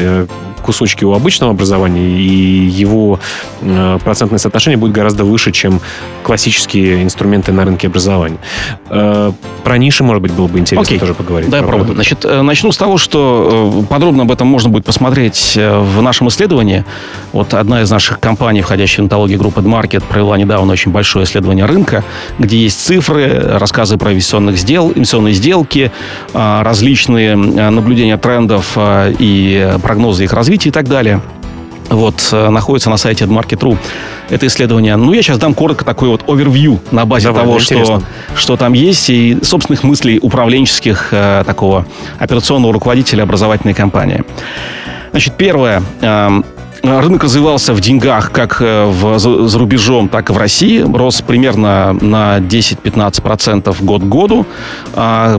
кусочки 0.68 1.02
у 1.02 1.14
обычного 1.14 1.52
образования, 1.52 2.10
и 2.20 2.66
его 2.66 3.18
э, 3.62 3.98
процентное 4.04 4.38
соотношение 4.38 4.76
будет 4.76 4.92
гораздо 4.92 5.24
выше, 5.24 5.50
чем 5.50 5.80
классические 6.22 7.02
инструменты 7.04 7.52
на 7.52 7.64
рынке 7.64 7.86
образования. 7.86 8.36
Э, 8.90 9.32
Про 9.64 9.78
ниши, 9.78 10.04
может 10.04 10.20
быть, 10.20 10.32
было 10.32 10.46
бы 10.46 10.58
интересно 10.58 10.82
Окей. 10.82 10.98
тоже 10.98 11.14
поговорить. 11.14 11.48
Да, 11.48 11.62
продукт. 11.62 11.94
Значит, 11.94 12.26
э, 12.26 12.42
начну 12.42 12.70
с 12.70 12.76
того, 12.76 12.98
что 12.98 13.82
подробно 13.88 14.24
об 14.24 14.30
этом 14.30 14.46
можно 14.46 14.68
будет 14.68 14.84
посмотреть 14.84 15.56
в 15.56 16.02
нашем 16.02 16.28
исследовании. 16.28 16.84
Вот 17.32 17.54
одна 17.54 17.80
из 17.80 17.90
наших 17.90 18.20
компаний, 18.20 18.60
входящая 18.60 19.04
в 19.04 19.06
антологию 19.06 19.38
группы 19.38 19.62
Market, 19.62 20.02
провела 20.06 20.36
недавно 20.36 20.74
очень 20.74 20.92
большое 20.92 21.24
исследование 21.24 21.64
рынка, 21.64 22.04
где 22.38 22.58
есть 22.58 22.84
цифры, 22.84 23.56
рассказы 23.58 23.96
про 23.96 24.12
инвестиционных 24.12 24.58
сдел, 24.58 24.92
инвестиционные 24.94 25.32
сделки, 25.32 25.90
э, 26.34 26.62
различные 26.62 27.36
наблюдения 27.36 28.18
трендов 28.18 28.72
э, 28.76 29.14
и 29.18 29.78
прогнозы 29.82 30.24
их 30.24 30.32
развития 30.34 30.57
и 30.66 30.70
так 30.70 30.88
далее. 30.88 31.20
Вот, 31.90 32.28
э, 32.32 32.50
находится 32.50 32.90
на 32.90 32.96
сайте 32.96 33.24
AdMarket.ru 33.24 33.78
это 34.30 34.46
исследование. 34.46 34.96
Ну, 34.96 35.12
я 35.12 35.22
сейчас 35.22 35.38
дам 35.38 35.54
коротко 35.54 35.84
такой 35.84 36.08
вот 36.08 36.22
овервью 36.28 36.80
на 36.90 37.06
базе 37.06 37.28
Давай, 37.28 37.44
того, 37.44 37.58
что, 37.58 38.02
что 38.34 38.56
там 38.56 38.74
есть, 38.74 39.08
и 39.10 39.38
собственных 39.42 39.84
мыслей 39.84 40.18
управленческих 40.20 41.08
э, 41.12 41.44
такого 41.46 41.86
операционного 42.18 42.72
руководителя 42.72 43.22
образовательной 43.22 43.74
компании. 43.74 44.22
Значит, 45.12 45.34
первое. 45.36 45.82
эм, 46.02 46.44
Рынок 46.88 47.24
развивался 47.24 47.74
в 47.74 47.80
деньгах 47.80 48.32
как 48.32 48.60
э, 48.60 48.86
в, 48.86 49.18
за, 49.18 49.46
за 49.46 49.58
рубежом, 49.58 50.08
так 50.08 50.30
и 50.30 50.32
в 50.32 50.38
России. 50.38 50.80
Рос 50.80 51.22
примерно 51.22 51.92
на 51.92 52.38
10-15% 52.38 53.84
год 53.84 54.02
к 54.02 54.06
году. 54.06 54.46
А, 54.94 55.38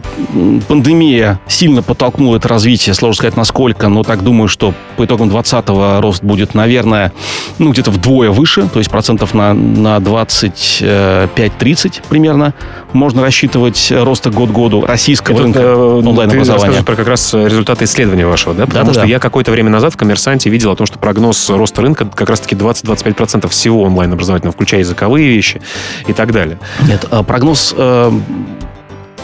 Пандемия 0.68 1.40
сильно 1.48 1.82
подтолкнула 1.82 2.36
это 2.38 2.48
развитие. 2.48 2.94
Сложно 2.94 3.18
сказать, 3.18 3.38
насколько, 3.38 3.90
но 3.90 4.04
так 4.04 4.24
думаю, 4.24 4.48
что 4.48 4.74
по 4.98 5.06
итогам 5.06 5.30
2020 5.30 6.02
рост 6.02 6.24
будет, 6.24 6.54
наверное, 6.54 7.12
ну, 7.58 7.72
где-то 7.72 7.90
вдвое 7.92 8.30
выше, 8.30 8.68
то 8.68 8.80
есть 8.80 8.92
процентов 8.92 9.34
на, 9.34 9.54
на 9.54 9.98
25-30 9.98 12.04
примерно 12.10 12.54
можно 12.94 13.22
рассчитывать 13.22 13.92
э, 13.92 14.04
роста 14.04 14.30
год 14.30 14.50
к 14.50 14.54
году 14.54 14.86
российского 14.86 15.36
Это, 15.36 15.44
рынка 15.44 15.60
э, 15.60 15.76
онлайн-образования. 15.76 16.46
Ты 16.46 16.52
расскажешь 16.52 16.86
про 16.86 16.96
как 16.96 17.08
раз 17.08 17.34
э, 17.34 17.46
результаты 17.46 17.86
исследования 17.86 18.26
вашего, 18.26 18.54
да? 18.54 18.66
Потому 18.66 18.86
Да-да-да. 18.86 19.02
что 19.02 19.10
я 19.10 19.20
какое-то 19.20 19.52
время 19.52 19.70
назад 19.70 19.94
в 19.94 19.98
«Коммерсанте» 19.98 20.50
видел 20.50 20.72
о 20.72 20.76
том, 20.76 20.88
что 20.88 21.00
прогноз 21.00 21.38
роста 21.48 21.82
рынка 21.82 22.06
как 22.06 22.30
раз-таки 22.30 22.56
20-25% 22.56 23.48
всего 23.50 23.84
онлайн-образовательного, 23.84 24.54
включая 24.54 24.82
языковые 24.82 25.30
вещи 25.30 25.62
и 26.08 26.14
так 26.14 26.32
далее. 26.32 26.60
Нет, 26.88 27.06
а, 27.12 27.24
прогноз 27.24 27.74
э, 27.78 28.12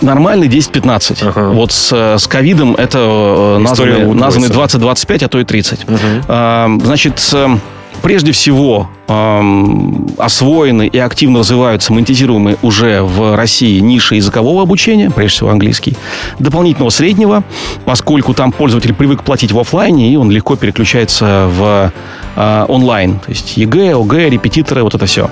нормальный 0.02 0.48
10-15. 0.48 1.28
Ага. 1.28 1.50
Вот 1.50 1.72
с, 1.72 1.92
э, 1.92 2.18
с 2.18 2.28
ковидом 2.28 2.76
это 2.76 3.58
названы, 3.60 4.14
названы 4.14 4.46
20-25, 4.48 5.26
а 5.26 5.28
то 5.28 5.40
и 5.40 5.44
30. 5.44 5.86
А, 6.28 6.70
Значит, 6.84 7.30
э, 7.34 7.58
прежде 8.02 8.32
всего 8.32 8.90
эм, 9.08 10.08
освоены 10.18 10.88
и 10.88 10.98
активно 10.98 11.40
развиваются 11.40 11.94
монетизируемые 11.94 12.58
уже 12.62 13.02
в 13.02 13.36
России 13.36 13.80
ниши 13.80 14.16
языкового 14.16 14.64
обучения, 14.64 15.10
прежде 15.10 15.38
всего 15.38 15.50
английский, 15.50 15.96
дополнительного 16.40 16.90
среднего, 16.90 17.44
поскольку 17.86 18.34
там 18.34 18.52
пользователь 18.52 18.94
привык 18.94 19.24
платить 19.24 19.52
в 19.52 19.60
офлайне, 19.60 20.12
и 20.12 20.16
он 20.16 20.32
легко 20.32 20.56
переключается 20.56 21.48
в 21.52 21.92
э, 22.36 22.66
онлайн. 22.68 23.20
То 23.20 23.30
есть 23.30 23.58
ЕГЭ, 23.58 23.96
ОГЭ, 23.96 24.30
репетиторы, 24.30 24.84
вот 24.84 24.96
это 24.96 25.06
все. 25.06 25.30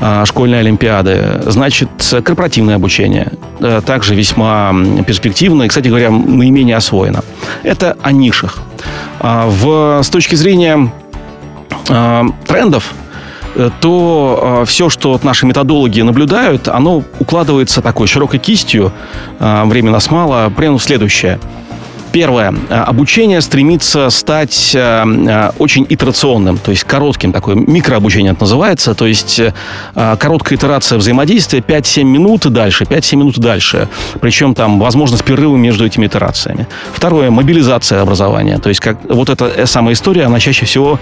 А, 0.00 0.24
школьные 0.24 0.60
олимпиады. 0.60 1.42
Значит, 1.46 1.88
корпоративное 2.24 2.76
обучение. 2.76 3.32
э, 3.60 3.80
Также 3.84 4.14
весьма 4.14 4.74
перспективно 5.06 5.64
и, 5.64 5.68
кстати 5.68 5.88
говоря, 5.88 6.10
наименее 6.10 6.76
освоено. 6.76 7.22
Это 7.62 7.96
о 8.02 8.12
нишах. 8.12 8.58
А, 9.18 9.46
В, 9.48 10.02
с 10.02 10.08
точки 10.08 10.34
зрения 10.34 10.90
э, 11.88 12.22
трендов, 12.46 12.94
э, 13.54 13.70
то 13.80 14.64
все, 14.66 14.88
что 14.88 15.12
вот 15.12 15.24
наши 15.24 15.46
методологи 15.46 16.00
наблюдают, 16.00 16.68
оно 16.68 17.02
укладывается 17.18 17.82
такой 17.82 18.06
широкой 18.06 18.38
кистью, 18.38 18.92
э, 19.38 19.64
времени 19.64 19.92
нас 19.92 20.10
мало, 20.10 20.50
прямо 20.50 20.78
в 20.78 20.82
следующее. 20.82 21.38
Первое. 22.12 22.52
Э, 22.68 22.74
Обучение 22.90 23.40
стремится 23.40 24.10
стать 24.10 24.72
э, 24.74 24.78
э, 24.78 25.50
очень 25.58 25.86
итерационным, 25.88 26.58
то 26.58 26.70
есть 26.70 26.84
коротким, 26.84 27.32
такое 27.32 27.54
микрообучение 27.54 28.32
это 28.32 28.42
называется, 28.42 28.94
то 28.94 29.06
есть 29.06 29.40
короткая 29.94 30.58
итерация 30.58 30.98
взаимодействия 30.98 31.60
5-7 31.60 32.04
минут 32.04 32.46
и 32.46 32.50
дальше, 32.50 32.84
5-7 32.84 33.16
минут 33.16 33.38
и 33.38 33.40
дальше. 33.40 33.88
Причем 34.20 34.54
там 34.54 34.78
возможно 34.78 35.16
с 35.16 35.22
перерывом 35.22 35.60
между 35.60 35.86
этими 35.86 36.06
итерациями. 36.06 36.66
Второе. 36.92 37.30
Мобилизация 37.30 38.02
образования. 38.02 38.58
То 38.58 38.68
есть 38.68 38.80
как, 38.80 38.98
вот 39.08 39.28
эта 39.30 39.66
самая 39.66 39.94
история, 39.94 40.24
она 40.24 40.40
чаще 40.40 40.66
всего 40.66 40.98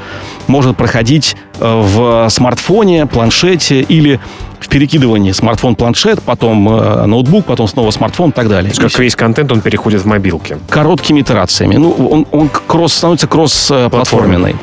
может 0.47 0.77
проходить 0.77 1.37
в 1.61 2.29
смартфоне, 2.31 3.07
планшете 3.07 3.81
или 3.81 4.21
в 4.61 4.69
перекидывании 4.69 5.33
смартфон-планшет, 5.33 6.23
потом 6.23 6.69
э, 6.69 7.07
ноутбук, 7.07 7.47
потом 7.47 7.69
снова 7.69 7.91
смартфон 7.91 8.31
и 8.31 8.33
так 8.33 8.49
далее. 8.49 8.73
То 8.73 8.81
есть 8.81 8.93
как 8.93 9.01
весь 9.01 9.17
контент, 9.17 9.53
он 9.53 9.61
переходит 9.61 10.03
в 10.03 10.07
мобилки. 10.07 10.59
короткими 10.69 11.21
итерациями. 11.21 11.77
Ну, 11.77 11.93
он, 11.93 12.27
он 12.33 12.49
кросс, 12.49 12.95
становится 12.95 13.27
кросс-платформенный. 13.27 14.57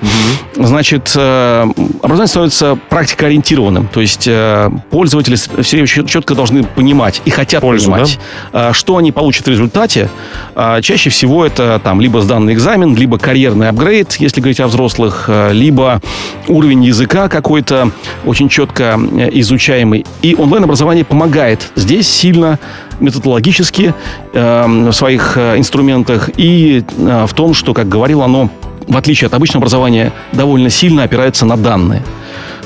Значит, 0.55 1.13
э, 1.15 1.65
образование 2.01 2.27
становится 2.27 2.77
практикоориентированным. 2.89 3.87
То 3.87 4.01
есть 4.01 4.27
э, 4.27 4.69
пользователи 4.89 5.35
все 5.35 5.77
время 5.77 5.87
четко 5.87 6.35
должны 6.35 6.63
понимать 6.63 7.21
и 7.25 7.29
хотят 7.29 7.61
Пользу, 7.61 7.91
понимать, 7.91 8.19
э, 8.53 8.71
что 8.73 8.97
они 8.97 9.11
получат 9.11 9.45
в 9.45 9.49
результате. 9.49 10.09
А 10.55 10.81
Чаще 10.81 11.09
всего 11.09 11.45
это 11.45 11.79
там 11.83 12.01
либо 12.01 12.21
сданный 12.21 12.53
экзамен, 12.53 12.95
либо 12.95 13.17
карьерный 13.17 13.69
апгрейд, 13.69 14.13
если 14.19 14.41
говорить 14.41 14.59
о 14.59 14.67
взрослых, 14.67 15.25
э, 15.27 15.53
либо 15.53 16.01
уровень 16.47 16.81
языка 16.85 17.27
какой-то 17.29 17.91
очень 18.25 18.49
четко 18.49 18.97
э, 18.97 19.29
изучаемый. 19.33 20.05
И 20.21 20.35
онлайн-образование 20.35 21.03
помогает 21.03 21.71
здесь 21.75 22.07
сильно 22.07 22.59
методологически 22.99 23.93
э, 24.33 24.65
в 24.67 24.91
своих 24.93 25.37
э, 25.37 25.57
инструментах 25.57 26.29
и 26.37 26.83
э, 26.97 27.25
в 27.27 27.33
том, 27.33 27.53
что, 27.53 27.73
как 27.73 27.89
говорил 27.89 28.21
оно, 28.21 28.49
в 28.87 28.97
отличие 28.97 29.27
от 29.27 29.33
обычного 29.33 29.63
образования, 29.63 30.11
довольно 30.31 30.69
сильно 30.69 31.03
опирается 31.03 31.45
на 31.45 31.57
данные. 31.57 32.03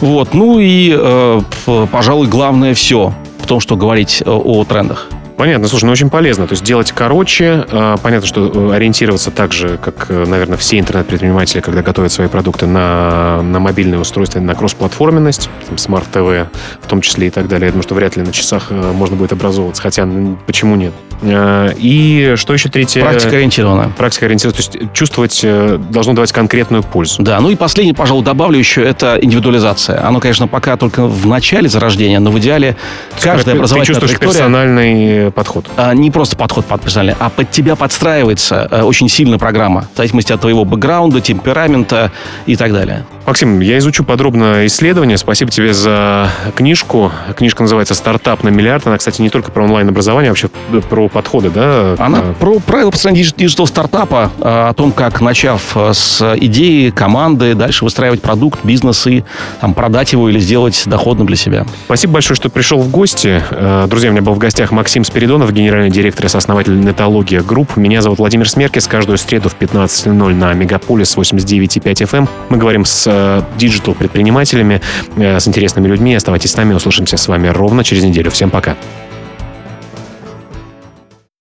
Вот. 0.02 0.34
Ну 0.34 0.60
и, 0.60 0.96
э, 0.98 1.42
пожалуй, 1.92 2.28
главное 2.28 2.74
все 2.74 3.14
в 3.40 3.48
том, 3.48 3.60
что 3.60 3.76
говорить 3.76 4.22
э, 4.26 4.30
о 4.30 4.64
трендах. 4.64 5.08
Понятно, 5.40 5.70
слушай, 5.70 5.86
ну 5.86 5.94
очень 5.94 6.10
полезно. 6.10 6.48
То 6.48 6.52
есть 6.52 6.66
делать 6.66 6.92
короче. 6.92 7.66
А, 7.72 7.96
понятно, 7.96 8.28
что 8.28 8.52
э, 8.54 8.76
ориентироваться 8.76 9.32
так 9.32 9.54
же, 9.54 9.78
как, 9.82 10.08
э, 10.10 10.26
наверное, 10.28 10.58
все 10.58 10.78
интернет-предприниматели, 10.78 11.62
когда 11.62 11.82
готовят 11.82 12.12
свои 12.12 12.28
продукты 12.28 12.66
на, 12.66 13.42
на 13.42 13.62
мобильные 13.62 14.02
устройства, 14.02 14.42
на 14.42 14.54
кроссплатформенность, 14.54 15.50
smart 15.78 16.31
TV 16.31 16.52
в 16.82 16.88
том 16.90 17.00
числе 17.00 17.28
и 17.28 17.30
так 17.30 17.48
далее. 17.48 17.68
Я 17.68 17.72
думаю, 17.72 17.84
что 17.84 17.96
вряд 17.96 18.18
ли 18.18 18.24
на 18.24 18.34
часах 18.34 18.68
э, 18.72 18.92
можно 18.92 19.16
будет 19.16 19.32
образовываться. 19.32 19.82
Хотя, 19.82 20.06
почему 20.46 20.76
нет? 20.76 20.92
И 21.22 22.34
что 22.38 22.54
еще 22.54 22.70
третье? 22.70 23.02
Практикоориентированная. 23.02 23.90
Практикоориентированная. 23.90 24.62
То 24.62 24.78
есть 24.78 24.94
чувствовать 24.94 25.46
должно 25.92 26.14
давать 26.14 26.32
конкретную 26.32 26.82
пользу. 26.84 27.22
Да, 27.22 27.40
ну 27.42 27.50
и 27.50 27.56
последнее, 27.56 27.94
пожалуй, 27.94 28.24
добавлю 28.24 28.58
еще, 28.58 28.84
это 28.84 29.18
индивидуализация. 29.22 30.06
Оно, 30.06 30.22
конечно, 30.22 30.48
пока 30.48 30.78
только 30.78 31.06
в 31.06 31.28
начале 31.28 31.68
зарождения, 31.68 32.20
но 32.20 32.32
в 32.32 32.40
идеале 32.40 32.78
каждая 33.22 33.56
образовательная 33.56 34.00
Ты 34.00 34.08
чувствуешь 34.08 34.18
персональный 34.18 35.29
подход? 35.32 35.68
А, 35.78 35.94
не 35.94 36.12
просто 36.12 36.36
подход 36.36 36.66
под 36.66 36.82
персональный, 36.82 37.16
а 37.20 37.30
под 37.30 37.52
тебя 37.52 37.76
подстраивается 37.76 38.68
а, 38.70 38.84
очень 38.84 39.10
сильно 39.10 39.38
программа, 39.38 39.88
в 39.94 39.98
зависимости 39.98 40.32
от 40.32 40.42
твоего 40.42 40.66
бэкграунда, 40.66 41.22
темперамента 41.22 42.12
и 42.46 42.56
так 42.56 42.74
далее. 42.74 43.06
Максим, 43.26 43.60
я 43.60 43.78
изучу 43.78 44.04
подробно 44.04 44.66
исследование. 44.66 45.16
Спасибо 45.18 45.52
тебе 45.52 45.72
за 45.74 46.30
книжку. 46.56 47.12
Книжка 47.38 47.62
называется 47.62 47.94
«Стартап 47.94 48.44
на 48.44 48.50
миллиард». 48.50 48.88
Она, 48.88 48.98
кстати, 48.98 49.22
не 49.22 49.30
только 49.30 49.52
про 49.52 49.66
онлайн-образование, 49.66 50.30
а 50.30 50.32
вообще 50.32 50.50
про 50.90 51.10
подходы, 51.10 51.52
да? 51.52 51.96
Она 52.00 52.22
про 52.40 52.60
правила 52.60 52.90
построения 52.90 53.24
digital 53.38 53.68
стартапа, 53.68 54.32
о 54.40 54.74
том, 54.74 54.92
как, 54.92 55.22
начав 55.22 55.76
с 55.76 56.36
идеи, 56.38 56.90
команды, 56.90 57.54
дальше 57.54 57.84
выстраивать 57.84 58.22
продукт, 58.24 58.62
бизнес 58.64 59.06
и 59.06 59.24
там, 59.62 59.76
продать 59.76 60.14
его 60.14 60.28
или 60.28 60.40
сделать 60.40 60.82
доходным 60.88 61.28
для 61.28 61.36
себя. 61.36 61.66
Спасибо 61.86 62.14
большое, 62.14 62.36
что 62.36 62.50
пришел 62.50 62.80
в 62.80 62.90
гости. 62.90 63.44
Друзья, 63.88 64.10
у 64.10 64.14
меня 64.14 64.24
был 64.24 64.34
в 64.34 64.40
гостях 64.40 64.72
Максим 64.72 65.04
Спиридонов, 65.04 65.19
генеральный 65.52 65.90
директор 65.90 66.26
и 66.26 66.30
сооснователь 66.30 66.80
Нетология 66.80 67.42
Групп. 67.42 67.76
Меня 67.78 68.02
зовут 68.02 68.20
Владимир 68.20 68.50
Смеркис. 68.50 68.88
Каждую 68.88 69.18
среду 69.18 69.50
в 69.50 69.58
15.00 69.60 70.34
на 70.34 70.54
Мегаполис 70.54 71.18
89.5 71.18 71.82
FM 71.84 72.18
эм. 72.18 72.30
мы 72.50 72.58
говорим 72.58 72.86
с 72.86 73.06
э, 73.06 73.42
digital-предпринимателями, 73.58 74.82
э, 75.18 75.40
с 75.40 75.48
интересными 75.48 75.88
людьми. 75.88 76.16
Оставайтесь 76.16 76.52
с 76.52 76.58
нами, 76.58 76.74
услышимся 76.74 77.18
с 77.18 77.28
вами 77.28 77.48
ровно 77.48 77.84
через 77.84 78.04
неделю. 78.04 78.32
Всем 78.32 78.50
пока. 78.50 78.78